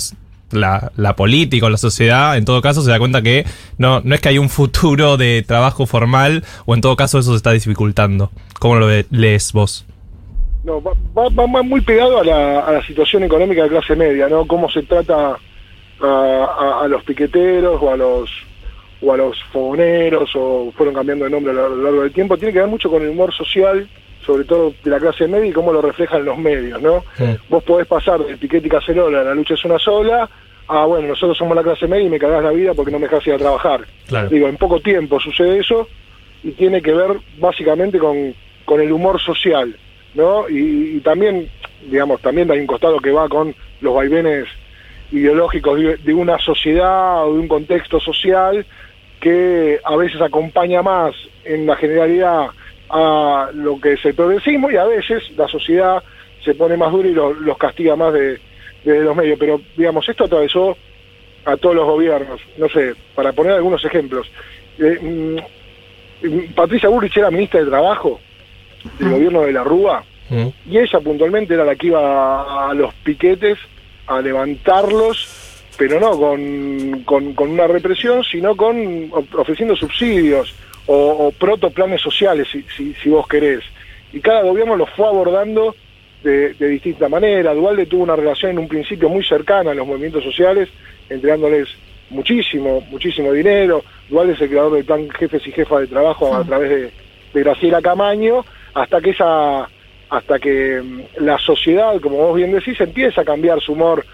la, 0.52 0.92
la 0.96 1.16
política 1.16 1.66
o 1.66 1.70
la 1.70 1.76
sociedad, 1.76 2.36
en 2.36 2.44
todo 2.44 2.60
caso, 2.62 2.82
se 2.82 2.90
da 2.90 2.98
cuenta 2.98 3.22
que 3.22 3.44
no, 3.78 4.00
no 4.04 4.14
es 4.14 4.20
que 4.20 4.28
hay 4.30 4.38
un 4.38 4.48
futuro 4.48 5.16
de 5.16 5.42
trabajo 5.46 5.86
formal, 5.86 6.44
o 6.66 6.74
en 6.74 6.80
todo 6.80 6.96
caso 6.96 7.18
eso 7.18 7.30
se 7.32 7.36
está 7.36 7.52
dificultando? 7.52 8.30
¿Cómo 8.58 8.76
lo 8.76 8.88
lees 9.10 9.52
vos? 9.52 9.86
No, 10.64 10.80
va, 10.80 10.92
va- 11.28 11.62
muy 11.62 11.80
pegado 11.80 12.20
a 12.20 12.24
la, 12.24 12.60
a 12.60 12.72
la 12.72 12.86
situación 12.86 13.24
económica 13.24 13.64
de 13.64 13.68
clase 13.70 13.96
media, 13.96 14.28
¿no? 14.28 14.46
Cómo 14.46 14.70
se 14.70 14.82
trata 14.82 15.36
a, 16.00 16.80
a- 16.82 16.88
los 16.88 17.02
piqueteros 17.04 17.80
o 17.82 17.90
a 17.92 17.96
los 17.96 18.30
o 19.04 19.12
a 19.12 19.16
los 19.16 19.36
fogoneros 19.52 20.30
o 20.36 20.72
fueron 20.76 20.94
cambiando 20.94 21.24
de 21.24 21.30
nombre 21.32 21.50
a 21.50 21.54
lo 21.54 21.82
largo 21.82 22.02
del 22.02 22.12
tiempo. 22.12 22.38
Tiene 22.38 22.52
que 22.52 22.60
ver 22.60 22.68
mucho 22.68 22.88
con 22.88 23.02
el 23.02 23.08
humor 23.08 23.34
social, 23.34 23.88
sobre 24.24 24.44
todo 24.44 24.74
de 24.82 24.90
la 24.90 24.98
clase 24.98 25.26
media 25.26 25.50
y 25.50 25.52
cómo 25.52 25.72
lo 25.72 25.82
reflejan 25.82 26.24
los 26.24 26.38
medios, 26.38 26.80
¿no? 26.80 27.04
Sí. 27.16 27.24
Vos 27.48 27.62
podés 27.64 27.86
pasar 27.86 28.24
del 28.24 28.38
piquete 28.38 28.66
y 28.66 28.70
cacerola, 28.70 29.22
la 29.22 29.34
lucha 29.34 29.54
es 29.54 29.64
una 29.64 29.78
sola, 29.78 30.28
a 30.68 30.84
bueno, 30.84 31.08
nosotros 31.08 31.36
somos 31.36 31.56
la 31.56 31.62
clase 31.62 31.86
media 31.86 32.06
y 32.06 32.10
me 32.10 32.18
cagás 32.18 32.42
la 32.42 32.50
vida 32.50 32.74
porque 32.74 32.92
no 32.92 32.98
me 32.98 33.06
dejas 33.06 33.26
ir 33.26 33.34
a 33.34 33.38
trabajar. 33.38 33.80
Claro. 34.06 34.28
Digo, 34.28 34.48
en 34.48 34.56
poco 34.56 34.80
tiempo 34.80 35.20
sucede 35.20 35.58
eso 35.58 35.88
y 36.42 36.52
tiene 36.52 36.80
que 36.80 36.92
ver 36.92 37.18
básicamente 37.38 37.98
con, 37.98 38.34
con 38.64 38.80
el 38.80 38.92
humor 38.92 39.20
social, 39.20 39.76
¿no? 40.14 40.48
Y, 40.48 40.96
y 40.96 41.00
también, 41.00 41.48
digamos, 41.90 42.20
también 42.20 42.50
hay 42.50 42.60
un 42.60 42.66
costado 42.66 42.98
que 42.98 43.10
va 43.10 43.28
con 43.28 43.54
los 43.80 43.94
vaivenes 43.94 44.46
ideológicos 45.10 45.78
de, 45.78 45.96
de 45.96 46.14
una 46.14 46.38
sociedad 46.38 47.26
o 47.26 47.34
de 47.34 47.40
un 47.40 47.48
contexto 47.48 48.00
social 48.00 48.64
que 49.20 49.78
a 49.84 49.96
veces 49.96 50.20
acompaña 50.20 50.82
más 50.82 51.14
en 51.44 51.66
la 51.66 51.76
generalidad 51.76 52.46
a 52.92 53.50
lo 53.54 53.80
que 53.80 53.94
es 53.94 54.04
el 54.04 54.14
progresismo 54.14 54.70
y 54.70 54.76
a 54.76 54.84
veces 54.84 55.22
la 55.36 55.48
sociedad 55.48 56.02
se 56.44 56.54
pone 56.54 56.76
más 56.76 56.92
dura 56.92 57.08
y 57.08 57.12
lo- 57.12 57.32
los 57.34 57.56
castiga 57.58 57.96
más 57.96 58.12
de, 58.12 58.38
los 58.84 59.16
medios. 59.16 59.38
Pero, 59.38 59.60
digamos, 59.76 60.08
esto 60.08 60.24
atravesó 60.24 60.76
a 61.44 61.56
todos 61.56 61.74
los 61.74 61.86
gobiernos. 61.86 62.40
No 62.58 62.68
sé, 62.68 62.94
para 63.14 63.32
poner 63.32 63.52
algunos 63.52 63.84
ejemplos. 63.84 64.30
Eh, 64.78 64.98
mm, 65.00 66.26
mm, 66.26 66.52
Patricia 66.54 66.88
Bullrich 66.88 67.16
era 67.16 67.30
ministra 67.30 67.60
de 67.60 67.66
Trabajo 67.70 68.20
del 68.98 69.10
gobierno 69.10 69.40
de 69.42 69.52
la 69.52 69.64
Rúa 69.64 70.04
Mm. 70.30 70.48
y 70.70 70.78
ella 70.78 70.98
puntualmente 71.00 71.52
era 71.54 71.64
la 71.64 71.74
que 71.76 71.88
iba 71.88 72.70
a 72.70 72.74
los 72.74 72.94
piquetes 73.04 73.58
a 74.06 74.20
levantarlos, 74.20 75.28
pero 75.76 76.00
no 76.00 76.18
con, 76.18 77.02
con, 77.04 77.34
con 77.34 77.50
una 77.50 77.66
represión, 77.66 78.22
sino 78.24 78.56
con 78.56 79.08
of- 79.12 79.34
ofreciendo 79.34 79.76
subsidios 79.76 80.54
o, 80.86 81.26
o 81.26 81.32
protoplanes 81.32 82.00
sociales, 82.00 82.48
si, 82.50 82.62
si, 82.76 82.94
si 82.94 83.08
vos 83.08 83.26
querés. 83.26 83.62
Y 84.12 84.20
cada 84.20 84.42
gobierno 84.42 84.76
los 84.76 84.90
fue 84.90 85.06
abordando 85.06 85.74
de, 86.22 86.54
de 86.54 86.68
distinta 86.68 87.08
manera. 87.08 87.54
Dualde 87.54 87.86
tuvo 87.86 88.02
una 88.02 88.16
relación 88.16 88.52
en 88.52 88.58
un 88.58 88.68
principio 88.68 89.08
muy 89.08 89.24
cercana 89.24 89.70
a 89.70 89.74
los 89.74 89.86
movimientos 89.86 90.22
sociales, 90.24 90.68
entregándoles 91.08 91.68
muchísimo, 92.10 92.82
muchísimo 92.90 93.32
dinero. 93.32 93.84
Dualde 94.08 94.34
es 94.34 94.40
el 94.40 94.48
creador 94.48 94.72
del 94.74 94.84
plan 94.84 95.08
Jefes 95.10 95.46
y 95.46 95.52
Jefas 95.52 95.80
de 95.80 95.86
Trabajo 95.86 96.34
a 96.34 96.44
través 96.44 96.70
de, 96.70 96.92
de 97.32 97.42
Graciela 97.42 97.80
Camaño, 97.80 98.44
hasta 98.74 99.00
que 99.00 99.10
esa 99.10 99.68
hasta 100.10 100.38
que 100.38 100.82
mm, 100.82 101.24
la 101.24 101.38
sociedad, 101.38 101.98
como 102.00 102.18
vos 102.18 102.36
bien 102.36 102.52
decís, 102.52 102.78
empieza 102.80 103.22
a 103.22 103.24
cambiar 103.24 103.60
su 103.62 103.72
humor 103.72 104.04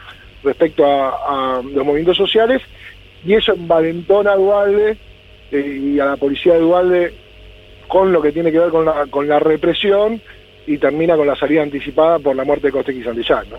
respecto 0.45 0.87
a, 0.87 1.59
a 1.59 1.63
los 1.63 1.85
movimientos 1.85 2.17
sociales 2.17 2.63
y 3.25 3.35
eso 3.35 3.53
envalentona 3.53 4.33
a 4.33 4.37
Dualde 4.37 4.97
y 5.51 5.99
a 5.99 6.05
la 6.05 6.17
policía 6.17 6.55
de 6.55 6.61
Dualde 6.61 7.15
con 7.89 8.13
lo 8.13 8.21
que 8.21 8.33
tiene 8.33 8.53
que 8.53 8.59
ver 8.59 8.71
con 8.71 8.85
la, 8.85 9.07
con 9.07 9.27
la 9.27 9.39
represión 9.39 10.21
y 10.67 10.77
termina 10.79 11.17
con 11.17 11.27
la 11.27 11.35
salida 11.35 11.63
anticipada 11.63 12.19
por 12.19 12.37
la 12.37 12.45
muerte 12.45 12.67
de 12.67 12.73
Costequi 12.73 13.03
Santillán, 13.03 13.49
¿no? 13.51 13.57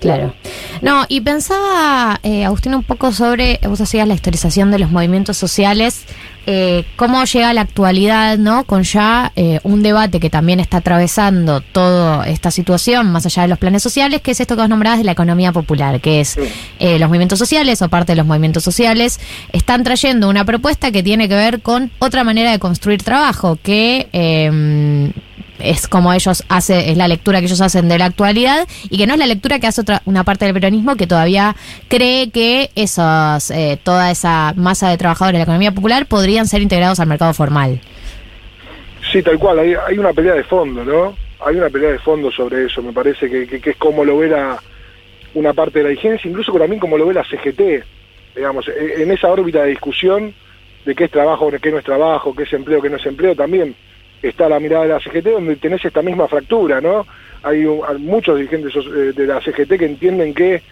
Claro. 0.00 0.34
No, 0.82 1.04
y 1.08 1.20
pensaba, 1.20 2.20
eh, 2.22 2.44
Agustín, 2.44 2.74
un 2.74 2.84
poco 2.84 3.12
sobre, 3.12 3.58
vos 3.64 3.80
hacías 3.80 4.06
la 4.06 4.14
historización 4.14 4.70
de 4.70 4.78
los 4.78 4.90
movimientos 4.90 5.36
sociales 5.36 6.04
eh, 6.50 6.86
cómo 6.96 7.22
llega 7.26 7.50
a 7.50 7.52
la 7.52 7.60
actualidad, 7.60 8.38
¿no? 8.38 8.64
Con 8.64 8.82
ya 8.82 9.32
eh, 9.36 9.60
un 9.64 9.82
debate 9.82 10.18
que 10.18 10.30
también 10.30 10.60
está 10.60 10.78
atravesando 10.78 11.60
toda 11.60 12.26
esta 12.26 12.50
situación, 12.50 13.12
más 13.12 13.26
allá 13.26 13.42
de 13.42 13.48
los 13.48 13.58
planes 13.58 13.82
sociales, 13.82 14.22
que 14.22 14.30
es 14.30 14.40
esto 14.40 14.56
que 14.56 14.62
vos 14.62 14.68
nombrabas 14.70 14.98
de 14.98 15.04
la 15.04 15.12
economía 15.12 15.52
popular, 15.52 16.00
que 16.00 16.20
es 16.20 16.38
eh, 16.78 16.98
los 16.98 17.10
movimientos 17.10 17.38
sociales 17.38 17.82
o 17.82 17.90
parte 17.90 18.12
de 18.12 18.16
los 18.16 18.24
movimientos 18.24 18.64
sociales 18.64 19.20
están 19.52 19.84
trayendo 19.84 20.26
una 20.26 20.46
propuesta 20.46 20.90
que 20.90 21.02
tiene 21.02 21.28
que 21.28 21.34
ver 21.34 21.60
con 21.60 21.90
otra 21.98 22.24
manera 22.24 22.50
de 22.50 22.58
construir 22.58 23.02
trabajo, 23.02 23.58
que 23.62 24.08
eh, 24.14 25.12
es 25.60 25.88
como 25.88 26.12
ellos 26.12 26.44
hacen, 26.48 26.80
es 26.88 26.96
la 26.96 27.08
lectura 27.08 27.40
que 27.40 27.46
ellos 27.46 27.60
hacen 27.60 27.88
de 27.88 27.98
la 27.98 28.06
actualidad 28.06 28.66
y 28.90 28.98
que 28.98 29.06
no 29.06 29.14
es 29.14 29.18
la 29.18 29.26
lectura 29.26 29.58
que 29.58 29.66
hace 29.66 29.80
otra, 29.80 30.02
una 30.04 30.24
parte 30.24 30.44
del 30.44 30.54
peronismo 30.54 30.96
que 30.96 31.06
todavía 31.06 31.56
cree 31.88 32.30
que 32.30 32.70
esos, 32.74 33.50
eh, 33.50 33.78
toda 33.82 34.10
esa 34.10 34.52
masa 34.56 34.90
de 34.90 34.96
trabajadores 34.98 35.34
de 35.34 35.38
la 35.38 35.44
economía 35.44 35.72
popular 35.72 36.06
podrían 36.06 36.46
ser 36.46 36.62
integrados 36.62 37.00
al 37.00 37.06
mercado 37.08 37.32
formal. 37.34 37.80
Sí, 39.12 39.22
tal 39.22 39.38
cual, 39.38 39.58
hay, 39.58 39.98
una 39.98 40.12
pelea 40.12 40.34
de 40.34 40.44
fondo, 40.44 40.84
¿no? 40.84 41.14
Hay 41.46 41.56
una 41.56 41.70
pelea 41.70 41.92
de 41.92 41.98
fondo 41.98 42.30
sobre 42.30 42.66
eso, 42.66 42.82
me 42.82 42.92
parece 42.92 43.30
que, 43.30 43.46
que- 43.46 43.60
que 43.60 43.70
es 43.70 43.76
como 43.76 44.04
lo 44.04 44.18
ve 44.18 44.28
la, 44.28 44.58
una 45.34 45.52
parte 45.54 45.78
de 45.78 45.84
la 45.84 45.90
vigencia, 45.90 46.28
incluso 46.28 46.52
también 46.52 46.80
como 46.80 46.98
lo 46.98 47.06
ve 47.06 47.14
la 47.14 47.24
CGT, 47.24 47.84
digamos, 48.36 48.66
e- 48.68 49.02
en 49.02 49.10
esa 49.10 49.28
órbita 49.28 49.62
de 49.62 49.70
discusión 49.70 50.34
de 50.84 50.94
qué 50.94 51.04
es 51.04 51.10
trabajo, 51.10 51.50
qué 51.62 51.70
no 51.70 51.78
es 51.78 51.84
trabajo, 51.84 52.34
qué 52.34 52.42
es 52.42 52.52
empleo, 52.52 52.82
qué 52.82 52.90
no 52.90 52.96
es 52.96 53.06
empleo, 53.06 53.34
también 53.34 53.74
está 54.22 54.48
la 54.48 54.60
mirada 54.60 54.84
de 54.84 54.88
la 54.90 55.00
CGT 55.00 55.26
donde 55.26 55.56
tenés 55.56 55.84
esta 55.84 56.02
misma 56.02 56.28
fractura, 56.28 56.80
¿no? 56.80 57.06
Hay, 57.42 57.64
muchos 57.98 58.36
dirigentes 58.36 58.74
eh, 58.76 59.12
de 59.14 59.26
la 59.26 59.40
CGT 59.40 59.78
que 59.78 59.86
entienden 59.86 60.34
que 60.34 60.62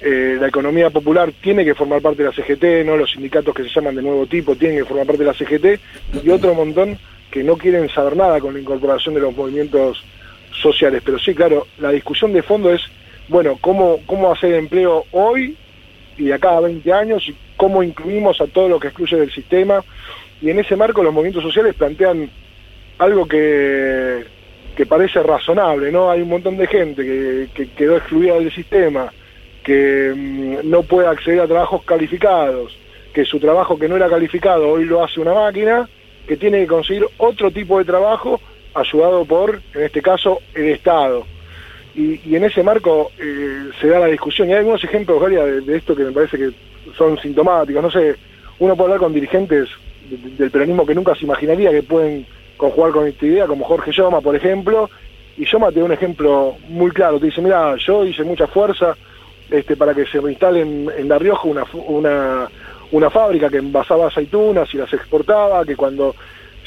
eh, 0.00 0.36
la 0.40 0.48
economía 0.48 0.90
popular 0.90 1.32
tiene 1.40 1.64
que 1.64 1.74
formar 1.74 2.02
parte 2.02 2.24
de 2.24 2.28
la 2.28 2.34
CGT, 2.34 2.84
no 2.84 2.96
los 2.96 3.12
sindicatos 3.12 3.54
que 3.54 3.62
se 3.62 3.68
llaman 3.68 3.94
de 3.94 4.02
nuevo 4.02 4.26
tipo 4.26 4.56
tienen 4.56 4.78
que 4.78 4.84
formar 4.84 5.06
parte 5.06 5.22
de 5.22 5.28
la 5.28 5.34
CGT 5.34 6.24
y 6.24 6.30
otro 6.30 6.54
montón 6.54 6.98
que 7.30 7.44
no 7.44 7.56
quieren 7.56 7.88
saber 7.88 8.16
nada 8.16 8.40
con 8.40 8.54
la 8.54 8.60
incorporación 8.60 9.14
de 9.14 9.20
los 9.20 9.34
movimientos 9.36 10.02
sociales. 10.60 11.02
Pero 11.04 11.18
sí, 11.18 11.34
claro, 11.34 11.66
la 11.78 11.90
discusión 11.90 12.32
de 12.32 12.42
fondo 12.42 12.72
es, 12.72 12.82
bueno, 13.28 13.56
cómo, 13.60 14.00
cómo 14.06 14.32
hacer 14.32 14.54
empleo 14.54 15.06
hoy 15.12 15.56
y 16.18 16.24
de 16.24 16.34
acá 16.34 16.56
a 16.56 16.60
20 16.60 16.92
años 16.92 17.28
y 17.28 17.34
cómo 17.56 17.82
incluimos 17.82 18.40
a 18.40 18.46
todo 18.46 18.68
lo 18.68 18.80
que 18.80 18.88
excluye 18.88 19.16
del 19.16 19.32
sistema. 19.32 19.82
Y 20.40 20.50
en 20.50 20.58
ese 20.58 20.76
marco 20.76 21.02
los 21.02 21.14
movimientos 21.14 21.44
sociales 21.44 21.74
plantean 21.74 22.28
algo 23.02 23.26
que, 23.26 24.24
que 24.76 24.86
parece 24.86 25.22
razonable, 25.22 25.90
¿no? 25.92 26.10
Hay 26.10 26.22
un 26.22 26.28
montón 26.28 26.56
de 26.56 26.66
gente 26.66 27.02
que, 27.04 27.48
que 27.54 27.70
quedó 27.70 27.96
excluida 27.96 28.34
del 28.34 28.52
sistema, 28.52 29.12
que 29.62 30.12
mm, 30.16 30.68
no 30.70 30.82
puede 30.82 31.08
acceder 31.08 31.40
a 31.40 31.46
trabajos 31.46 31.82
calificados, 31.84 32.76
que 33.12 33.24
su 33.24 33.38
trabajo 33.38 33.78
que 33.78 33.88
no 33.88 33.96
era 33.96 34.08
calificado 34.08 34.68
hoy 34.68 34.84
lo 34.84 35.04
hace 35.04 35.20
una 35.20 35.34
máquina, 35.34 35.88
que 36.26 36.36
tiene 36.36 36.60
que 36.60 36.66
conseguir 36.68 37.04
otro 37.18 37.50
tipo 37.50 37.78
de 37.78 37.84
trabajo 37.84 38.40
ayudado 38.74 39.24
por, 39.24 39.60
en 39.74 39.82
este 39.82 40.00
caso, 40.00 40.40
el 40.54 40.66
Estado. 40.70 41.26
Y, 41.94 42.20
y 42.24 42.36
en 42.36 42.44
ese 42.44 42.62
marco 42.62 43.10
eh, 43.18 43.68
se 43.80 43.88
da 43.88 43.98
la 43.98 44.06
discusión. 44.06 44.48
Y 44.48 44.52
hay 44.52 44.58
algunos 44.60 44.82
ejemplos, 44.82 45.20
Galia, 45.20 45.44
de, 45.44 45.76
esto 45.76 45.94
que 45.94 46.04
me 46.04 46.12
parece 46.12 46.38
que 46.38 46.50
son 46.96 47.18
sintomáticos. 47.18 47.82
No 47.82 47.90
sé, 47.90 48.14
uno 48.60 48.74
puede 48.74 48.92
hablar 48.92 49.00
con 49.00 49.12
dirigentes 49.12 49.68
de- 50.08 50.16
de- 50.16 50.36
del 50.36 50.50
peronismo 50.50 50.86
que 50.86 50.94
nunca 50.94 51.14
se 51.14 51.24
imaginaría 51.26 51.70
que 51.70 51.82
pueden 51.82 52.24
con 52.70 53.06
esta 53.06 53.26
idea, 53.26 53.46
como 53.46 53.64
Jorge 53.64 53.92
Yoma, 53.92 54.20
por 54.20 54.36
ejemplo. 54.36 54.88
Y 55.36 55.44
Yoma 55.44 55.72
te 55.72 55.80
da 55.80 55.86
un 55.86 55.92
ejemplo 55.92 56.56
muy 56.68 56.90
claro. 56.90 57.18
Te 57.18 57.26
dice, 57.26 57.40
mira, 57.40 57.74
yo 57.76 58.04
hice 58.04 58.22
mucha 58.22 58.46
fuerza 58.46 58.96
este, 59.50 59.76
para 59.76 59.94
que 59.94 60.06
se 60.06 60.20
reinstale 60.20 60.60
en, 60.60 60.90
en 60.96 61.08
La 61.08 61.18
Rioja 61.18 61.48
una, 61.48 62.48
una 62.92 63.10
fábrica 63.10 63.50
que 63.50 63.58
envasaba 63.58 64.08
aceitunas 64.08 64.72
y 64.74 64.78
las 64.78 64.92
exportaba, 64.92 65.64
que 65.64 65.76
cuando 65.76 66.14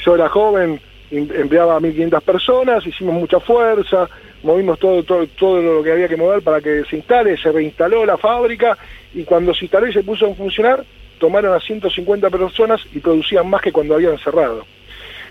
yo 0.04 0.14
era 0.14 0.28
joven 0.28 0.80
em- 1.10 1.28
empleaba 1.34 1.76
a 1.76 1.80
1.500 1.80 2.20
personas, 2.20 2.86
hicimos 2.86 3.14
mucha 3.14 3.40
fuerza, 3.40 4.08
movimos 4.42 4.78
todo, 4.78 5.02
todo, 5.02 5.26
todo 5.38 5.62
lo 5.62 5.82
que 5.82 5.92
había 5.92 6.08
que 6.08 6.16
mover 6.16 6.42
para 6.42 6.60
que 6.60 6.84
se 6.84 6.96
instale, 6.96 7.36
se 7.36 7.50
reinstaló 7.50 8.04
la 8.04 8.16
fábrica 8.16 8.76
y 9.14 9.24
cuando 9.24 9.54
se 9.54 9.64
instaló 9.64 9.86
y 9.88 9.92
se 9.92 10.02
puso 10.02 10.26
a 10.26 10.34
funcionar, 10.34 10.84
tomaron 11.18 11.54
a 11.54 11.60
150 11.60 12.28
personas 12.30 12.80
y 12.92 12.98
producían 12.98 13.48
más 13.48 13.62
que 13.62 13.72
cuando 13.72 13.94
habían 13.94 14.18
cerrado. 14.18 14.64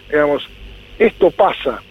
Digamos, 0.09 0.47
esto 0.99 1.31
pasa, 1.31 1.81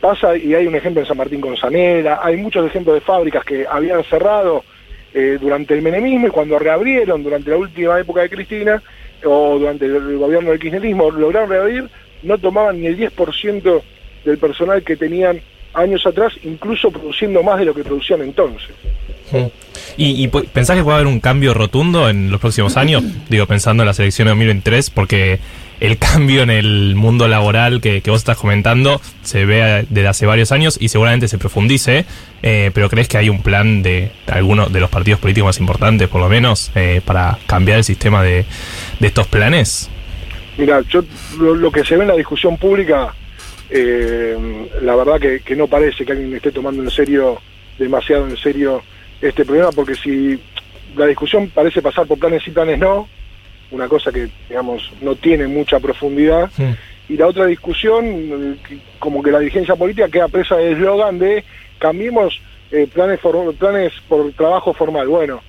pasa 0.00 0.36
y 0.36 0.54
hay 0.54 0.66
un 0.66 0.74
ejemplo 0.74 1.00
en 1.00 1.08
San 1.08 1.16
Martín 1.16 1.40
con 1.40 1.54
hay 1.62 2.36
muchos 2.36 2.66
ejemplos 2.66 2.94
de 2.94 3.00
fábricas 3.00 3.44
que 3.44 3.66
habían 3.68 4.04
cerrado 4.04 4.64
eh, 5.12 5.38
durante 5.40 5.74
el 5.74 5.82
menemismo 5.82 6.26
y 6.26 6.30
cuando 6.30 6.58
reabrieron 6.58 7.22
durante 7.22 7.50
la 7.50 7.56
última 7.56 7.98
época 7.98 8.22
de 8.22 8.30
Cristina 8.30 8.82
o 9.24 9.58
durante 9.58 9.86
el 9.86 10.18
gobierno 10.18 10.50
del 10.50 10.58
kirchnerismo 10.58 11.10
lograron 11.10 11.50
reabrir, 11.50 11.88
no 12.22 12.38
tomaban 12.38 12.80
ni 12.80 12.86
el 12.86 12.98
10% 12.98 13.82
del 14.24 14.38
personal 14.38 14.82
que 14.82 14.96
tenían 14.96 15.40
años 15.74 16.06
atrás, 16.06 16.32
incluso 16.44 16.90
produciendo 16.90 17.42
más 17.42 17.58
de 17.58 17.64
lo 17.66 17.74
que 17.74 17.82
producían 17.84 18.22
entonces. 18.22 18.70
¿Y, 19.96 20.22
y 20.24 20.28
pu- 20.28 20.46
pensás 20.48 20.76
que 20.76 20.82
puede 20.84 20.96
haber 20.96 21.06
un 21.08 21.18
cambio 21.20 21.54
rotundo 21.54 22.08
en 22.08 22.30
los 22.30 22.40
próximos 22.40 22.76
años? 22.76 23.02
Digo, 23.28 23.46
pensando 23.46 23.82
en 23.82 23.86
la 23.88 23.94
selección 23.94 24.26
de 24.26 24.30
2023, 24.30 24.90
porque 24.90 25.40
el 25.80 25.98
cambio 25.98 26.42
en 26.42 26.50
el 26.50 26.94
mundo 26.94 27.26
laboral 27.26 27.80
que, 27.80 28.00
que 28.00 28.10
vos 28.10 28.20
estás 28.20 28.36
comentando 28.38 29.00
se 29.22 29.44
ve 29.44 29.86
desde 29.88 30.08
hace 30.08 30.26
varios 30.26 30.52
años 30.52 30.78
y 30.80 30.88
seguramente 30.88 31.26
se 31.26 31.36
profundice, 31.38 32.04
eh, 32.42 32.70
pero 32.72 32.88
¿crees 32.88 33.08
que 33.08 33.18
hay 33.18 33.28
un 33.28 33.42
plan 33.42 33.82
de 33.82 34.10
alguno 34.28 34.66
de 34.66 34.78
los 34.80 34.88
partidos 34.90 35.18
políticos 35.20 35.48
más 35.48 35.60
importantes, 35.60 36.08
por 36.08 36.20
lo 36.20 36.28
menos, 36.28 36.70
eh, 36.76 37.00
para 37.04 37.38
cambiar 37.46 37.78
el 37.78 37.84
sistema 37.84 38.22
de, 38.22 38.44
de 39.00 39.06
estos 39.06 39.26
planes? 39.26 39.90
Mira, 40.56 40.80
yo 40.88 41.02
lo, 41.40 41.56
lo 41.56 41.72
que 41.72 41.84
se 41.84 41.96
ve 41.96 42.02
en 42.02 42.08
la 42.08 42.14
discusión 42.16 42.56
pública, 42.56 43.12
eh, 43.70 44.36
la 44.82 44.94
verdad 44.96 45.18
que, 45.20 45.40
que 45.40 45.56
no 45.56 45.66
parece 45.68 46.04
que 46.04 46.12
alguien 46.12 46.34
esté 46.34 46.52
tomando 46.52 46.82
en 46.82 46.90
serio, 46.90 47.40
demasiado 47.78 48.28
en 48.28 48.36
serio, 48.36 48.82
este 49.20 49.44
problema, 49.44 49.70
porque 49.72 49.94
si 49.94 50.38
la 50.96 51.06
discusión 51.06 51.50
parece 51.52 51.80
pasar 51.82 52.06
por 52.06 52.18
planes 52.18 52.46
y 52.46 52.50
planes 52.50 52.78
no, 52.78 53.08
una 53.70 53.88
cosa 53.88 54.12
que, 54.12 54.28
digamos, 54.48 54.92
no 55.00 55.14
tiene 55.16 55.46
mucha 55.48 55.80
profundidad, 55.80 56.50
y 57.08 57.16
la 57.16 57.26
otra 57.26 57.46
discusión, 57.46 58.58
como 58.98 59.22
que 59.22 59.30
la 59.30 59.38
dirigencia 59.40 59.76
política 59.76 60.08
queda 60.08 60.28
presa 60.28 60.56
del 60.56 60.74
eslogan 60.74 61.18
de 61.18 61.44
cambiemos 61.78 62.40
eh, 62.70 62.86
planes, 62.92 63.20
for- 63.20 63.54
planes 63.56 63.92
por 64.08 64.32
trabajo 64.32 64.72
formal. 64.72 65.06
Bueno, 65.08 65.42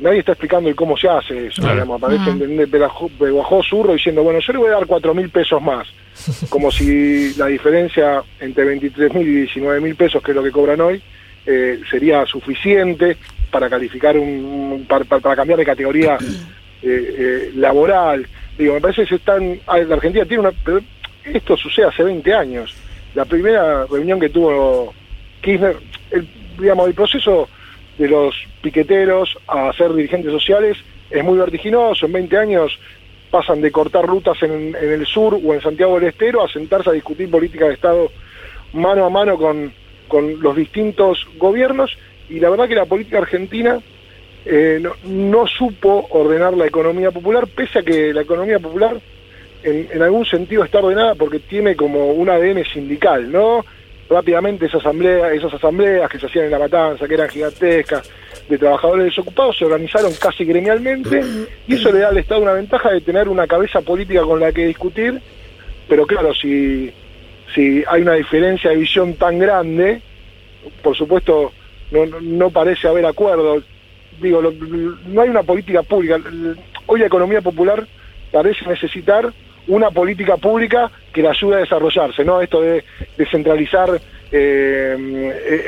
nadie 0.00 0.20
está 0.20 0.32
explicando 0.32 0.68
el 0.68 0.74
cómo 0.74 0.96
se 0.96 1.08
hace 1.08 1.46
eso. 1.46 1.60
Claro. 1.62 1.74
digamos, 1.74 2.02
aparece 2.02 2.30
Ujú. 2.30 2.44
en 2.44 2.56
de 2.56 3.62
zurro 3.68 3.92
diciendo, 3.92 4.22
bueno, 4.22 4.40
yo 4.40 4.52
le 4.52 4.58
voy 4.58 4.68
a 4.68 4.72
dar 4.72 4.86
cuatro 4.86 5.14
mil 5.14 5.28
pesos 5.30 5.60
más. 5.62 5.88
Como 6.48 6.70
si 6.70 7.34
la 7.34 7.46
diferencia 7.46 8.22
entre 8.40 8.64
23 8.64 9.14
mil 9.14 9.26
y 9.28 9.32
19 9.42 9.80
mil 9.80 9.94
pesos, 9.94 10.22
que 10.22 10.32
es 10.32 10.36
lo 10.36 10.42
que 10.42 10.50
cobran 10.50 10.80
hoy, 10.80 11.00
eh, 11.46 11.80
sería 11.90 12.26
suficiente 12.26 13.16
para 13.50 13.68
calificar 13.70 14.16
un, 14.16 14.84
para, 14.88 15.04
para- 15.04 15.36
cambiar 15.36 15.58
de 15.58 15.64
categoría 15.64 16.18
eh, 16.82 17.14
eh, 17.18 17.50
laboral. 17.56 18.26
Digo, 18.58 18.74
me 18.74 18.80
parece 18.80 19.02
que 19.02 19.08
se 19.08 19.14
están. 19.16 19.58
La 19.66 19.94
Argentina 19.94 20.24
tiene 20.24 20.40
una. 20.40 20.52
pero 20.64 20.80
esto 21.24 21.56
sucede 21.56 21.86
hace 21.86 22.02
20 22.02 22.32
años. 22.34 22.74
La 23.14 23.24
primera 23.24 23.86
reunión 23.86 24.20
que 24.20 24.28
tuvo 24.28 24.92
Kirchner, 25.40 25.76
el, 26.10 26.28
digamos, 26.58 26.86
el 26.88 26.94
proceso 26.94 27.48
de 27.98 28.08
los 28.08 28.34
piqueteros 28.62 29.36
a 29.46 29.72
ser 29.72 29.92
dirigentes 29.94 30.32
sociales 30.32 30.76
es 31.10 31.24
muy 31.24 31.38
vertiginoso. 31.38 32.06
En 32.06 32.12
20 32.12 32.36
años 32.36 32.78
pasan 33.30 33.60
de 33.60 33.70
cortar 33.70 34.06
rutas 34.06 34.42
en, 34.42 34.74
en 34.74 34.90
el 34.90 35.06
sur 35.06 35.38
o 35.42 35.54
en 35.54 35.60
Santiago 35.60 35.98
del 35.98 36.08
Estero 36.08 36.42
a 36.42 36.48
sentarse 36.48 36.90
a 36.90 36.94
discutir 36.94 37.30
política 37.30 37.66
de 37.66 37.74
Estado 37.74 38.10
mano 38.72 39.04
a 39.04 39.10
mano 39.10 39.36
con, 39.36 39.72
con 40.08 40.40
los 40.40 40.56
distintos 40.56 41.26
gobiernos. 41.36 41.96
Y 42.28 42.40
la 42.40 42.50
verdad 42.50 42.68
que 42.68 42.74
la 42.74 42.86
política 42.86 43.18
argentina 43.18 43.80
eh, 44.44 44.78
no, 44.80 44.92
no 45.04 45.46
supo 45.46 46.06
ordenar 46.10 46.54
la 46.54 46.66
economía 46.66 47.10
popular, 47.10 47.46
pese 47.46 47.80
a 47.80 47.82
que 47.82 48.12
la 48.14 48.22
economía 48.22 48.58
popular 48.58 49.00
en, 49.62 49.88
en 49.92 50.02
algún 50.02 50.24
sentido 50.24 50.64
está 50.64 50.78
ordenada 50.78 51.14
porque 51.14 51.40
tiene 51.40 51.76
como 51.76 52.12
un 52.12 52.30
ADN 52.30 52.64
sindical, 52.64 53.30
¿no? 53.30 53.64
Rápidamente 54.10 54.66
esa 54.66 54.78
asamblea, 54.78 55.32
esas 55.32 55.54
asambleas 55.54 56.10
que 56.10 56.18
se 56.18 56.26
hacían 56.26 56.46
en 56.46 56.50
la 56.50 56.58
matanza, 56.58 57.06
que 57.06 57.14
eran 57.14 57.28
gigantescas, 57.28 58.10
de 58.48 58.58
trabajadores 58.58 59.04
desocupados, 59.04 59.56
se 59.56 59.64
organizaron 59.64 60.12
casi 60.20 60.44
gremialmente 60.44 61.22
y 61.68 61.74
eso 61.76 61.92
le 61.92 62.00
da 62.00 62.08
al 62.08 62.18
Estado 62.18 62.40
una 62.42 62.52
ventaja 62.54 62.90
de 62.90 63.00
tener 63.00 63.28
una 63.28 63.46
cabeza 63.46 63.80
política 63.80 64.22
con 64.22 64.40
la 64.40 64.50
que 64.50 64.66
discutir, 64.66 65.20
pero 65.88 66.04
claro, 66.06 66.34
si, 66.34 66.92
si 67.54 67.84
hay 67.86 68.02
una 68.02 68.14
diferencia 68.14 68.70
de 68.70 68.76
visión 68.78 69.14
tan 69.14 69.38
grande, 69.38 70.02
por 70.82 70.96
supuesto 70.96 71.52
no, 71.92 72.06
no- 72.20 72.50
parece 72.50 72.88
haber 72.88 73.06
acuerdo. 73.06 73.62
Digo, 74.20 74.42
no 75.06 75.20
hay 75.22 75.28
una 75.28 75.44
política 75.44 75.82
pública. 75.84 76.18
Hoy 76.86 76.98
la 77.00 77.06
economía 77.06 77.40
popular 77.40 77.86
parece 78.32 78.66
necesitar 78.66 79.32
una 79.70 79.90
política 79.90 80.36
pública 80.36 80.90
que 81.12 81.22
la 81.22 81.30
ayude 81.30 81.56
a 81.56 81.60
desarrollarse, 81.60 82.24
¿no? 82.24 82.40
Esto 82.40 82.60
de 82.60 82.84
descentralizar 83.16 84.00
eh, 84.30 84.96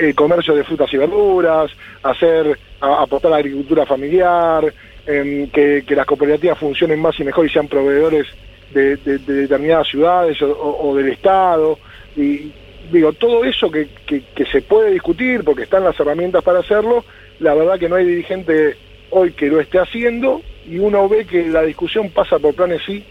el 0.01 0.15
comercio 0.15 0.55
de 0.55 0.65
frutas 0.65 0.93
y 0.93 0.97
verduras, 0.97 1.71
hacer, 2.03 2.59
aportar 2.81 3.31
a 3.31 3.35
la 3.35 3.39
agricultura 3.39 3.87
familiar, 3.87 4.73
em, 5.07 5.49
que, 5.51 5.85
las 5.89 6.07
cooperativas 6.07 6.59
funcionen 6.59 7.01
más 7.01 7.19
y 7.19 7.25
mejor 7.25 7.47
y 7.47 7.51
sean 7.51 7.69
proveedores 7.69 8.27
de, 8.69 8.97
de- 8.97 9.19
de 9.19 9.33
determinadas 9.35 9.89
ciudades 9.89 10.39
o, 10.43 10.95
del 10.97 11.09
Estado. 11.11 11.79
Y 12.15 12.53
digo, 12.91 13.13
todo 13.15 13.45
eso 13.45 13.71
que, 13.71 13.89
que- 14.07 14.25
que 14.35 14.47
se 14.47 14.63
puede 14.63 14.91
discutir 14.93 15.45
porque 15.45 15.65
están 15.65 15.85
las 15.85 15.99
herramientas 15.99 16.43
para 16.43 16.61
hacerlo, 16.61 17.05
la 17.39 17.55
verdad 17.55 17.79
que 17.79 17.89
no 17.89 17.97
hay 17.97 18.05
dirigente 18.07 18.77
hoy 19.11 19.33
que 19.35 19.47
lo 19.47 19.61
esté 19.61 19.79
haciendo 19.79 20.41
y 20.65 20.79
uno 20.79 21.09
ve 21.09 21.27
que 21.27 21.47
la 21.49 21.63
discusión 21.63 22.13
pasa 22.13 22.39
por 22.39 22.55
planes 22.55 22.83
sí, 22.87 23.05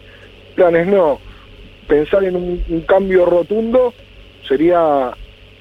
planes 0.55 0.87
no. 0.87 1.19
Pensar 1.87 2.23
en 2.23 2.35
un, 2.35 2.81
cambio 2.87 3.25
rotundo 3.25 3.93
sería, 4.47 5.11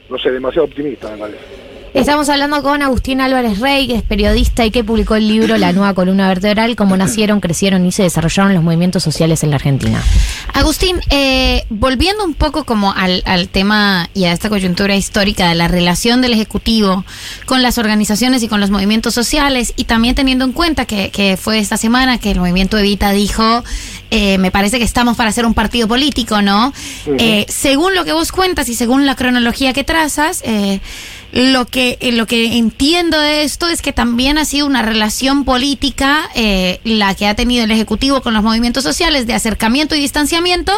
no 0.09 0.18
sé, 0.18 0.30
demasiado 0.30 0.66
optimista, 0.66 1.11
me 1.11 1.18
parece. 1.18 1.44
Estamos 1.92 2.28
hablando 2.28 2.62
con 2.62 2.82
Agustín 2.82 3.20
Álvarez 3.20 3.59
Rey, 3.59 3.88
que 3.88 3.97
es 3.97 4.02
periodista 4.02 4.64
y 4.64 4.70
que 4.70 4.85
publicó 4.85 5.16
el 5.16 5.26
libro 5.26 5.59
La 5.59 5.73
nueva 5.73 5.92
columna 5.92 6.28
vertebral, 6.28 6.76
cómo 6.76 6.97
nacieron, 6.97 7.40
crecieron 7.40 7.85
y 7.85 7.90
se 7.90 8.04
desarrollaron 8.04 8.54
los 8.54 8.62
movimientos 8.62 9.02
sociales 9.02 9.42
en 9.42 9.50
la 9.50 9.56
Argentina. 9.56 10.00
Agustín, 10.54 11.00
eh, 11.11 11.64
volviendo 11.68 12.25
un 12.25 12.35
poco 12.35 12.64
como 12.64 12.92
al, 12.92 13.23
al 13.26 13.49
tema 13.49 14.09
y 14.14 14.26
a 14.26 14.32
esta 14.32 14.49
coyuntura 14.49 14.94
histórica 14.94 15.49
de 15.49 15.56
la 15.56 15.66
relación 15.66 16.20
del 16.23 16.32
Ejecutivo 16.32 17.04
con 17.44 17.61
las 17.61 17.76
organizaciones 17.76 18.44
y 18.44 18.49
con 18.49 18.61
los 18.61 18.70
movimientos 18.70 19.12
sociales 19.12 19.73
y 19.76 19.85
también 19.85 20.14
teniendo 20.14 20.44
en 20.44 20.52
cuenta 20.52 20.85
que, 20.85 21.11
que 21.11 21.37
fue 21.37 21.59
esta 21.59 21.76
semana 21.76 22.18
que 22.18 22.30
el 22.30 22.38
movimiento 22.38 22.78
Evita 22.78 23.11
dijo, 23.11 23.64
eh, 24.11 24.38
me 24.38 24.50
parece 24.50 24.78
que 24.78 24.85
estamos 24.85 25.16
para 25.16 25.30
hacer 25.30 25.47
un 25.47 25.54
partido 25.54 25.87
político, 25.87 26.42
¿no? 26.42 26.73
Eh, 27.06 27.47
según 27.49 27.94
lo 27.94 28.04
que 28.04 28.12
vos 28.12 28.32
cuentas 28.32 28.68
y 28.68 28.75
según 28.75 29.06
la 29.06 29.14
cronología 29.14 29.73
que 29.73 29.85
trazas, 29.85 30.42
eh, 30.44 30.80
lo 31.32 31.64
que 31.66 31.96
eh, 32.00 32.12
lo 32.12 32.26
que 32.26 32.56
entiendo 32.56 33.18
de 33.18 33.44
esto 33.44 33.68
es 33.68 33.82
que 33.82 33.92
también 33.92 34.38
ha 34.38 34.44
sido 34.44 34.66
una 34.66 34.82
relación 34.82 35.44
política 35.44 36.28
eh, 36.34 36.80
la 36.84 37.14
que 37.14 37.26
ha 37.26 37.34
tenido 37.34 37.64
el 37.64 37.70
ejecutivo 37.70 38.20
con 38.20 38.34
los 38.34 38.42
movimientos 38.42 38.82
sociales 38.82 39.26
de 39.26 39.34
acercamiento 39.34 39.94
y 39.94 40.00
distanciamiento 40.00 40.72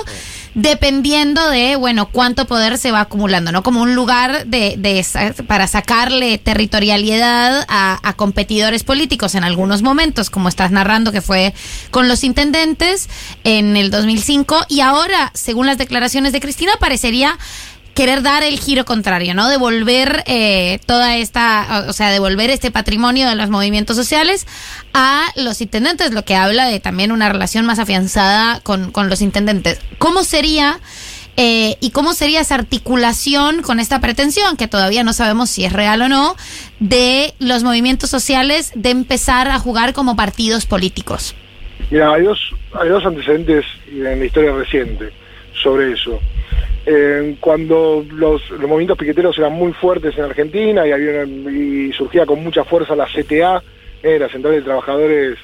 dependiendo 0.55 1.49
de 1.49 1.77
bueno 1.77 2.11
cuánto 2.11 2.47
poder 2.47 2.77
se 2.77 2.91
va 2.91 3.01
acumulando 3.01 3.51
no 3.51 3.63
como 3.63 3.81
un 3.81 3.95
lugar 3.95 4.47
de, 4.47 4.75
de 4.77 5.05
para 5.47 5.67
sacarle 5.67 6.37
territorialidad 6.37 7.65
a 7.69 8.13
competidores 8.17 8.85
políticos 8.85 9.35
en 9.35 9.45
algunos 9.45 9.81
momentos 9.81 10.29
como 10.29 10.51
estás 10.51 10.71
narrando 10.71 11.13
que 11.13 11.23
fue 11.23 11.55
con 11.91 12.09
los 12.09 12.25
intendentes 12.25 13.09
en 13.45 13.77
el 13.77 13.91
2005 13.91 14.67
y 14.69 14.81
ahora 14.81 15.31
según 15.35 15.67
las 15.67 15.79
declaraciones 15.79 16.33
de 16.33 16.41
Cristina 16.41 16.73
parecería 16.79 17.39
querer 17.95 18.23
dar 18.23 18.43
el 18.43 18.59
giro 18.59 18.85
contrario, 18.85 19.35
¿no? 19.35 19.49
Devolver 19.49 20.25
eh, 20.27 20.81
toda 20.87 21.17
esta, 21.17 21.85
o 21.89 21.93
sea, 21.93 22.11
devolver 22.11 22.51
este 22.51 22.71
patrimonio 22.71 23.29
de 23.29 23.35
los 23.35 23.51
movimientos 23.51 23.97
sociales 23.97 24.47
a 24.95 25.27
los 25.37 25.61
intendentes, 25.61 26.13
lo 26.13 26.25
que 26.25 26.35
habla 26.35 26.67
de 26.67 26.81
también 26.81 27.13
una 27.13 27.29
relación 27.29 27.67
más 27.67 27.79
afianzada 27.79 28.61
con, 28.61 28.93
con 28.93 29.09
los 29.09 29.21
intendentes. 29.21 29.79
¿Cómo 29.99 30.25
sería 30.25 30.81
eh, 31.37 31.77
y 31.81 31.91
cómo 31.91 32.13
sería 32.13 32.43
esa 32.43 32.57
articulación 32.57 33.63
con 33.63 33.81
esta 33.81 34.01
pretensión, 34.01 34.57
que 34.57 34.69
todavía 34.69 35.03
no 35.03 35.15
sabemos 35.15 35.49
si 35.49 35.65
es 35.65 35.73
real 35.73 36.03
o 36.03 36.09
no, 36.09 36.37
de 36.79 37.33
los 37.39 37.63
movimientos 37.63 38.11
sociales 38.11 38.71
de 38.75 38.91
empezar 38.91 39.49
a 39.49 39.59
jugar 39.59 39.95
como 39.95 40.15
partidos 40.15 40.67
políticos? 40.67 41.35
Mira, 41.91 42.13
hay 42.13 42.25
dos, 42.25 42.39
hay 42.75 42.89
dos 42.91 43.05
antecedentes 43.07 43.65
en 43.91 44.19
la 44.19 44.25
historia 44.25 44.53
reciente 44.53 45.11
sobre 45.63 45.93
eso. 45.93 46.21
Eh, 46.85 47.37
cuando 47.41 48.05
los, 48.13 48.51
los 48.51 48.61
movimientos 48.63 48.99
piqueteros 48.99 49.39
eran 49.39 49.53
muy 49.53 49.73
fuertes 49.73 50.17
en 50.19 50.25
Argentina 50.25 50.87
y, 50.87 50.91
había 50.93 51.25
una- 51.25 51.51
y 51.53 51.93
surgía 51.93 52.27
con 52.27 52.43
mucha 52.43 52.65
fuerza 52.65 52.97
la 52.97 53.07
CTA, 53.07 53.63
eh, 54.03 54.19
la 54.19 54.29
Central 54.29 54.55
de 54.55 54.63
Trabajadores 54.63 55.39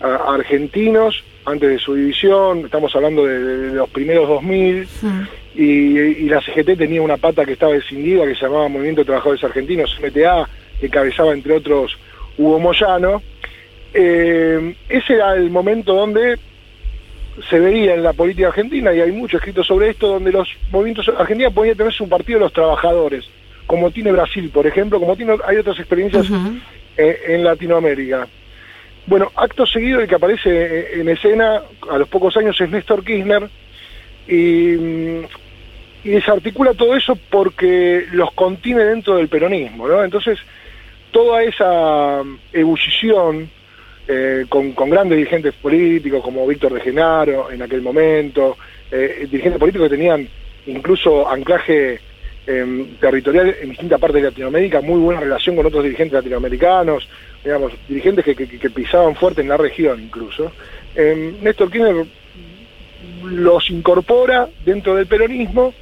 a- 0.00 0.34
Argentinos, 0.34 1.22
antes 1.44 1.68
de 1.68 1.78
su 1.78 1.94
división, 1.94 2.64
estamos 2.64 2.94
hablando 2.96 3.26
de, 3.26 3.38
de 3.38 3.74
los 3.74 3.90
primeros 3.90 4.26
2000, 4.28 4.88
y, 5.54 5.98
y 5.98 6.28
la 6.28 6.40
CGT 6.40 6.76
tenía 6.78 7.02
una 7.02 7.16
pata 7.18 7.44
que 7.44 7.52
estaba 7.52 7.74
escindida 7.74 8.24
que 8.24 8.34
se 8.34 8.42
llamaba 8.46 8.68
Movimiento 8.68 9.02
de 9.02 9.06
Trabajadores 9.06 9.44
Argentinos, 9.44 9.98
MTA, 10.02 10.48
que 10.80 10.86
encabezaba 10.86 11.32
entre 11.32 11.54
otros 11.54 11.98
Hugo 12.38 12.58
Moyano. 12.58 13.20
Eh, 13.92 14.74
ese 14.88 15.14
era 15.14 15.34
el 15.34 15.50
momento 15.50 15.94
donde 15.94 16.38
se 17.48 17.58
veía 17.58 17.94
en 17.94 18.02
la 18.02 18.12
política 18.12 18.48
argentina, 18.48 18.92
y 18.92 19.00
hay 19.00 19.12
mucho 19.12 19.36
escrito 19.36 19.62
sobre 19.64 19.90
esto, 19.90 20.08
donde 20.08 20.32
los 20.32 20.48
movimientos 20.70 21.08
argentinos 21.08 21.52
podían 21.52 21.76
tenerse 21.76 22.02
un 22.02 22.08
partido 22.08 22.38
de 22.38 22.44
los 22.44 22.52
trabajadores, 22.52 23.28
como 23.66 23.90
tiene 23.90 24.12
Brasil, 24.12 24.50
por 24.52 24.66
ejemplo, 24.66 24.98
como 24.98 25.16
tiene, 25.16 25.36
hay 25.46 25.56
otras 25.56 25.78
experiencias 25.78 26.26
eh, 26.96 27.20
en 27.28 27.44
Latinoamérica. 27.44 28.26
Bueno, 29.06 29.30
acto 29.34 29.64
seguido 29.64 30.00
el 30.00 30.08
que 30.08 30.14
aparece 30.16 30.50
eh, 30.50 31.00
en 31.00 31.08
escena 31.08 31.62
a 31.90 31.98
los 31.98 32.08
pocos 32.08 32.36
años 32.36 32.60
es 32.60 32.70
Néstor 32.70 33.04
Kirchner, 33.04 33.48
y, 34.28 34.76
mm, 34.76 35.24
y 36.04 36.08
desarticula 36.10 36.74
todo 36.74 36.96
eso 36.96 37.16
porque 37.30 38.06
los 38.12 38.32
contiene 38.32 38.84
dentro 38.84 39.16
del 39.16 39.28
peronismo, 39.28 39.88
¿no? 39.88 40.02
Entonces, 40.02 40.38
toda 41.10 41.42
esa 41.42 42.22
mm, 42.22 42.38
ebullición 42.52 43.50
eh, 44.08 44.46
con, 44.48 44.72
grandes 44.74 45.18
dirigentes 45.18 45.54
políticos 45.54 46.22
como 46.22 46.46
Víctor 46.46 46.74
de 46.74 46.80
Genaro 46.80 47.50
en 47.50 47.62
aquel 47.62 47.82
momento, 47.82 48.56
eh, 48.90 49.26
dirigentes 49.30 49.58
políticos 49.58 49.88
que 49.88 49.96
tenían 49.96 50.28
incluso 50.66 51.28
anclaje 51.28 52.00
eh, 52.46 52.86
territorial 52.98 53.54
en 53.60 53.70
distintas 53.70 54.00
partes 54.00 54.22
de 54.22 54.28
Latinoamérica, 54.30 54.80
muy 54.80 54.98
buena 54.98 55.20
relación 55.20 55.56
con 55.56 55.66
otros 55.66 55.84
dirigentes 55.84 56.14
latinoamericanos, 56.14 57.08
digamos, 57.44 57.72
dirigentes 57.88 58.24
que, 58.24 58.70
pisaban 58.70 59.14
fuerte 59.14 59.42
en 59.42 59.48
la 59.48 59.56
región 59.56 60.02
incluso. 60.02 60.50
Eh, 60.94 61.34
Néstor 61.40 61.70
Kirchner 61.70 62.06
los 63.24 63.70
incorpora 63.70 64.48
dentro 64.64 64.94
del 64.96 65.06
peronismo 65.06 65.74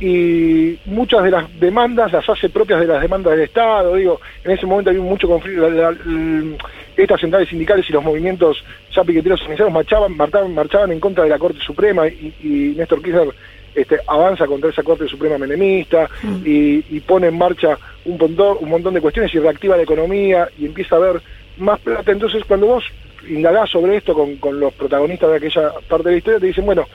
y 0.00 0.78
muchas 0.86 1.22
de 1.24 1.30
las 1.30 1.60
demandas 1.60 2.12
las 2.12 2.28
hace 2.28 2.48
propias 2.48 2.80
de 2.80 2.86
las 2.86 3.00
demandas 3.02 3.32
del 3.32 3.42
Estado. 3.44 3.94
Digo, 3.94 4.20
en 4.44 4.50
ese 4.52 4.66
momento 4.66 4.90
había 4.90 5.02
mucho 5.02 5.28
conflicto. 5.28 5.68
la- 5.70 5.90
la- 5.92 5.96
l- 6.06 6.56
estas 6.96 7.20
centrales 7.20 7.48
sindicales 7.48 7.88
y 7.88 7.92
los 7.92 8.04
movimientos 8.04 8.62
ya 8.94 9.02
piqueteros 9.02 9.40
organizados 9.42 9.72
marchaban, 9.72 10.14
marchaban, 10.16 10.54
marchaban 10.54 10.92
en 10.92 11.00
contra 11.00 11.24
de 11.24 11.30
la 11.30 11.38
Corte 11.38 11.58
Suprema 11.60 12.06
y, 12.06 12.34
y 12.42 12.74
Néstor 12.76 13.00
Kirchner 13.02 13.28
este, 13.74 13.98
avanza 14.06 14.46
contra 14.46 14.68
esa 14.68 14.82
Corte 14.82 15.08
Suprema 15.08 15.38
menemista 15.38 16.10
y, 16.44 16.84
y 16.90 17.00
pone 17.00 17.28
en 17.28 17.38
marcha 17.38 17.78
un 18.04 18.18
montón, 18.18 18.58
un 18.60 18.68
montón 18.68 18.92
de 18.92 19.00
cuestiones 19.00 19.32
y 19.34 19.38
reactiva 19.38 19.76
la 19.78 19.84
economía 19.84 20.48
y 20.58 20.66
empieza 20.66 20.96
a 20.96 20.98
haber 20.98 21.22
más 21.56 21.80
plata. 21.80 22.12
Entonces, 22.12 22.44
cuando 22.46 22.66
vos 22.66 22.84
indagás 23.26 23.70
sobre 23.70 23.96
esto 23.96 24.12
con, 24.12 24.36
con 24.36 24.60
los 24.60 24.74
protagonistas 24.74 25.30
de 25.30 25.36
aquella 25.36 25.70
parte 25.88 26.08
de 26.08 26.10
la 26.12 26.18
historia, 26.18 26.40
te 26.40 26.46
dicen, 26.46 26.66
bueno, 26.66 26.86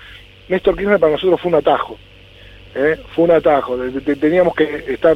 Néstor 0.49 0.75
Kirchner 0.75 0.99
para 0.99 1.13
nosotros 1.13 1.41
fue 1.41 1.49
un 1.49 1.55
atajo. 1.55 1.97
¿Eh? 2.75 2.97
Fue 3.15 3.25
un 3.25 3.31
atajo. 3.31 3.77
Teníamos 4.19 4.55
que 4.55 4.85
estar, 4.87 5.15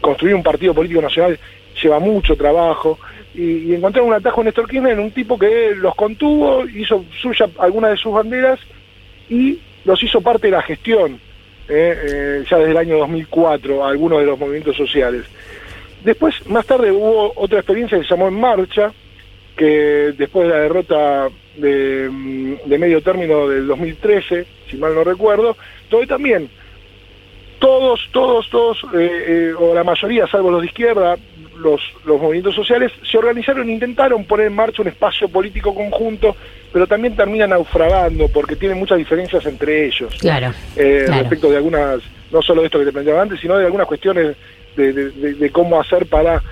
construir 0.00 0.34
un 0.34 0.42
partido 0.42 0.74
político 0.74 1.02
nacional 1.02 1.38
lleva 1.80 1.98
mucho 1.98 2.36
trabajo. 2.36 2.98
Y, 3.34 3.70
y 3.70 3.74
encontrar 3.74 4.04
un 4.04 4.12
atajo 4.12 4.42
en 4.42 4.46
Néstor 4.46 4.68
Kirchner 4.68 4.92
en 4.92 5.00
un 5.00 5.10
tipo 5.10 5.38
que 5.38 5.74
los 5.74 5.94
contuvo, 5.94 6.66
hizo 6.68 7.04
suya 7.20 7.48
algunas 7.58 7.92
de 7.92 7.96
sus 7.96 8.12
banderas 8.12 8.60
y 9.30 9.58
los 9.84 10.02
hizo 10.02 10.20
parte 10.20 10.48
de 10.48 10.52
la 10.52 10.62
gestión, 10.62 11.18
¿eh? 11.68 11.96
Eh, 12.04 12.44
ya 12.48 12.58
desde 12.58 12.72
el 12.72 12.76
año 12.76 12.98
2004, 12.98 13.86
algunos 13.86 14.20
de 14.20 14.26
los 14.26 14.38
movimientos 14.38 14.76
sociales. 14.76 15.24
Después, 16.04 16.46
más 16.46 16.66
tarde, 16.66 16.90
hubo 16.90 17.32
otra 17.36 17.60
experiencia 17.60 17.98
que 17.98 18.04
se 18.04 18.10
llamó 18.10 18.28
En 18.28 18.38
Marcha, 18.38 18.92
que 19.56 20.12
después 20.16 20.48
de 20.48 20.54
la 20.54 20.60
derrota 20.60 21.28
de, 21.56 22.08
mm, 22.10 22.54
de 22.66 22.78
medio 22.78 23.00
término 23.00 23.48
del 23.48 23.66
2013, 23.66 24.46
si 24.70 24.76
mal 24.76 24.94
no 24.94 25.04
recuerdo, 25.04 25.56
donde 25.90 26.06
también 26.06 26.50
todos, 27.62 28.00
todos, 28.10 28.50
todos, 28.50 28.78
eh, 28.92 29.24
eh, 29.28 29.52
o 29.56 29.72
la 29.72 29.84
mayoría, 29.84 30.26
salvo 30.26 30.50
los 30.50 30.62
de 30.62 30.66
izquierda, 30.66 31.16
los, 31.60 31.80
los 32.04 32.20
movimientos 32.20 32.56
sociales, 32.56 32.90
se 33.08 33.16
organizaron 33.16 33.68
e 33.68 33.72
intentaron 33.72 34.24
poner 34.24 34.48
en 34.48 34.52
marcha 34.54 34.82
un 34.82 34.88
espacio 34.88 35.28
político 35.28 35.72
conjunto, 35.72 36.34
pero 36.72 36.88
también 36.88 37.14
terminan 37.14 37.50
naufragando 37.50 38.26
porque 38.28 38.56
tienen 38.56 38.78
muchas 38.80 38.98
diferencias 38.98 39.46
entre 39.46 39.86
ellos. 39.86 40.12
Claro. 40.20 40.52
Eh, 40.74 41.04
claro. 41.06 41.20
respecto 41.22 41.50
de 41.50 41.56
algunas, 41.58 42.00
no 42.32 42.42
solo 42.42 42.62
de 42.62 42.66
esto 42.66 42.80
que 42.80 42.86
te 42.86 42.92
planteaba 42.92 43.22
antes, 43.22 43.38
sino 43.38 43.56
de 43.56 43.64
algunas 43.66 43.86
cuestiones 43.86 44.36
de, 44.74 44.92
de- 44.92 45.10
de- 45.10 45.34
de 45.34 45.50
cómo 45.50 45.80
hacer 45.80 46.06
para, 46.06 46.42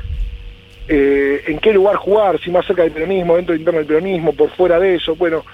eh, 0.87 1.43
en 1.49 1.59
qué 1.59 1.73
lugar 1.73 1.97
jugar, 1.97 2.39
si 2.41 2.51
más 2.53 2.65
cerca 2.67 2.83
del 2.85 2.93
peronismo, 2.93 3.35
dentro 3.35 3.53
del 3.53 3.63
interno 3.63 3.79
del 3.81 3.89
peronismo, 3.89 4.33
por 4.33 4.51
fuera 4.51 4.79
de 4.79 4.95
eso. 4.95 5.17
Bueno, 5.17 5.45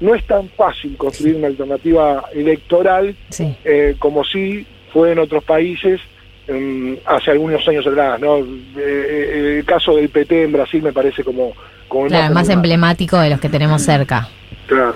no 0.00 0.16
es 0.16 0.24
tan 0.26 0.48
fácil 0.48 0.96
construir 0.96 1.36
una 1.36 1.46
alternativa 1.46 2.24
electoral 2.34 3.14
Sí. 3.28 3.54
eh, 3.64 3.94
como 4.00 4.24
sí 4.24 4.66
fue 4.92 5.12
en 5.12 5.18
otros 5.18 5.42
países 5.44 6.00
em, 6.48 6.96
hace 7.06 7.30
algunos 7.30 7.66
años 7.68 7.86
atrás. 7.86 8.20
¿no? 8.20 8.38
Eh, 8.38 8.44
eh, 8.76 9.56
el 9.58 9.64
caso 9.64 9.96
del 9.96 10.08
PT 10.08 10.44
en 10.44 10.52
Brasil 10.52 10.82
me 10.82 10.92
parece 10.92 11.22
como, 11.24 11.52
como 11.88 12.06
Claro, 12.06 12.34
más 12.34 12.48
emblemático. 12.48 13.16
emblemático 13.16 13.18
de 13.20 13.30
los 13.30 13.40
que 13.40 13.48
tenemos 13.48 13.82
cerca. 13.82 14.28
Claro. 14.66 14.94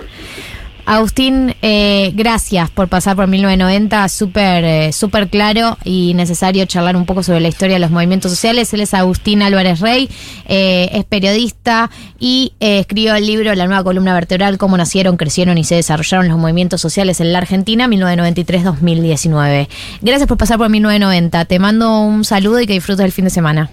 Agustín, 0.85 1.55
eh, 1.63 2.11
gracias 2.13 2.69
por 2.69 2.87
pasar 2.89 3.15
por 3.15 3.25
1990, 3.25 4.07
súper 4.07 4.63
eh, 4.63 4.91
súper 4.91 5.29
claro 5.29 5.77
y 5.83 6.13
necesario 6.13 6.65
charlar 6.65 6.95
un 6.95 7.07
poco 7.07 7.23
sobre 7.23 7.39
la 7.39 7.47
historia 7.47 7.75
de 7.75 7.79
los 7.79 7.89
movimientos 7.89 8.31
sociales. 8.31 8.71
Él 8.71 8.81
es 8.81 8.93
Agustín 8.93 9.41
Álvarez 9.41 9.79
Rey, 9.79 10.07
eh, 10.47 10.89
es 10.93 11.03
periodista 11.05 11.89
y 12.19 12.53
eh, 12.59 12.79
escribió 12.79 13.15
el 13.15 13.25
libro 13.25 13.55
La 13.55 13.65
nueva 13.65 13.83
columna 13.83 14.13
vertebral, 14.13 14.59
cómo 14.59 14.77
nacieron, 14.77 15.17
crecieron 15.17 15.57
y 15.57 15.63
se 15.63 15.73
desarrollaron 15.73 16.27
los 16.27 16.37
movimientos 16.37 16.81
sociales 16.81 17.19
en 17.19 17.33
la 17.33 17.39
Argentina 17.39 17.87
1993-2019. 17.87 19.67
Gracias 20.01 20.27
por 20.27 20.37
pasar 20.37 20.59
por 20.59 20.69
1990, 20.69 21.45
te 21.45 21.57
mando 21.57 21.99
un 22.01 22.23
saludo 22.23 22.61
y 22.61 22.67
que 22.67 22.73
disfrutes 22.73 23.05
el 23.05 23.11
fin 23.11 23.25
de 23.25 23.31
semana. 23.31 23.71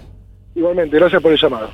Igualmente, 0.55 0.97
gracias 0.97 1.21
por 1.21 1.31
el 1.31 1.39
llamado. 1.39 1.69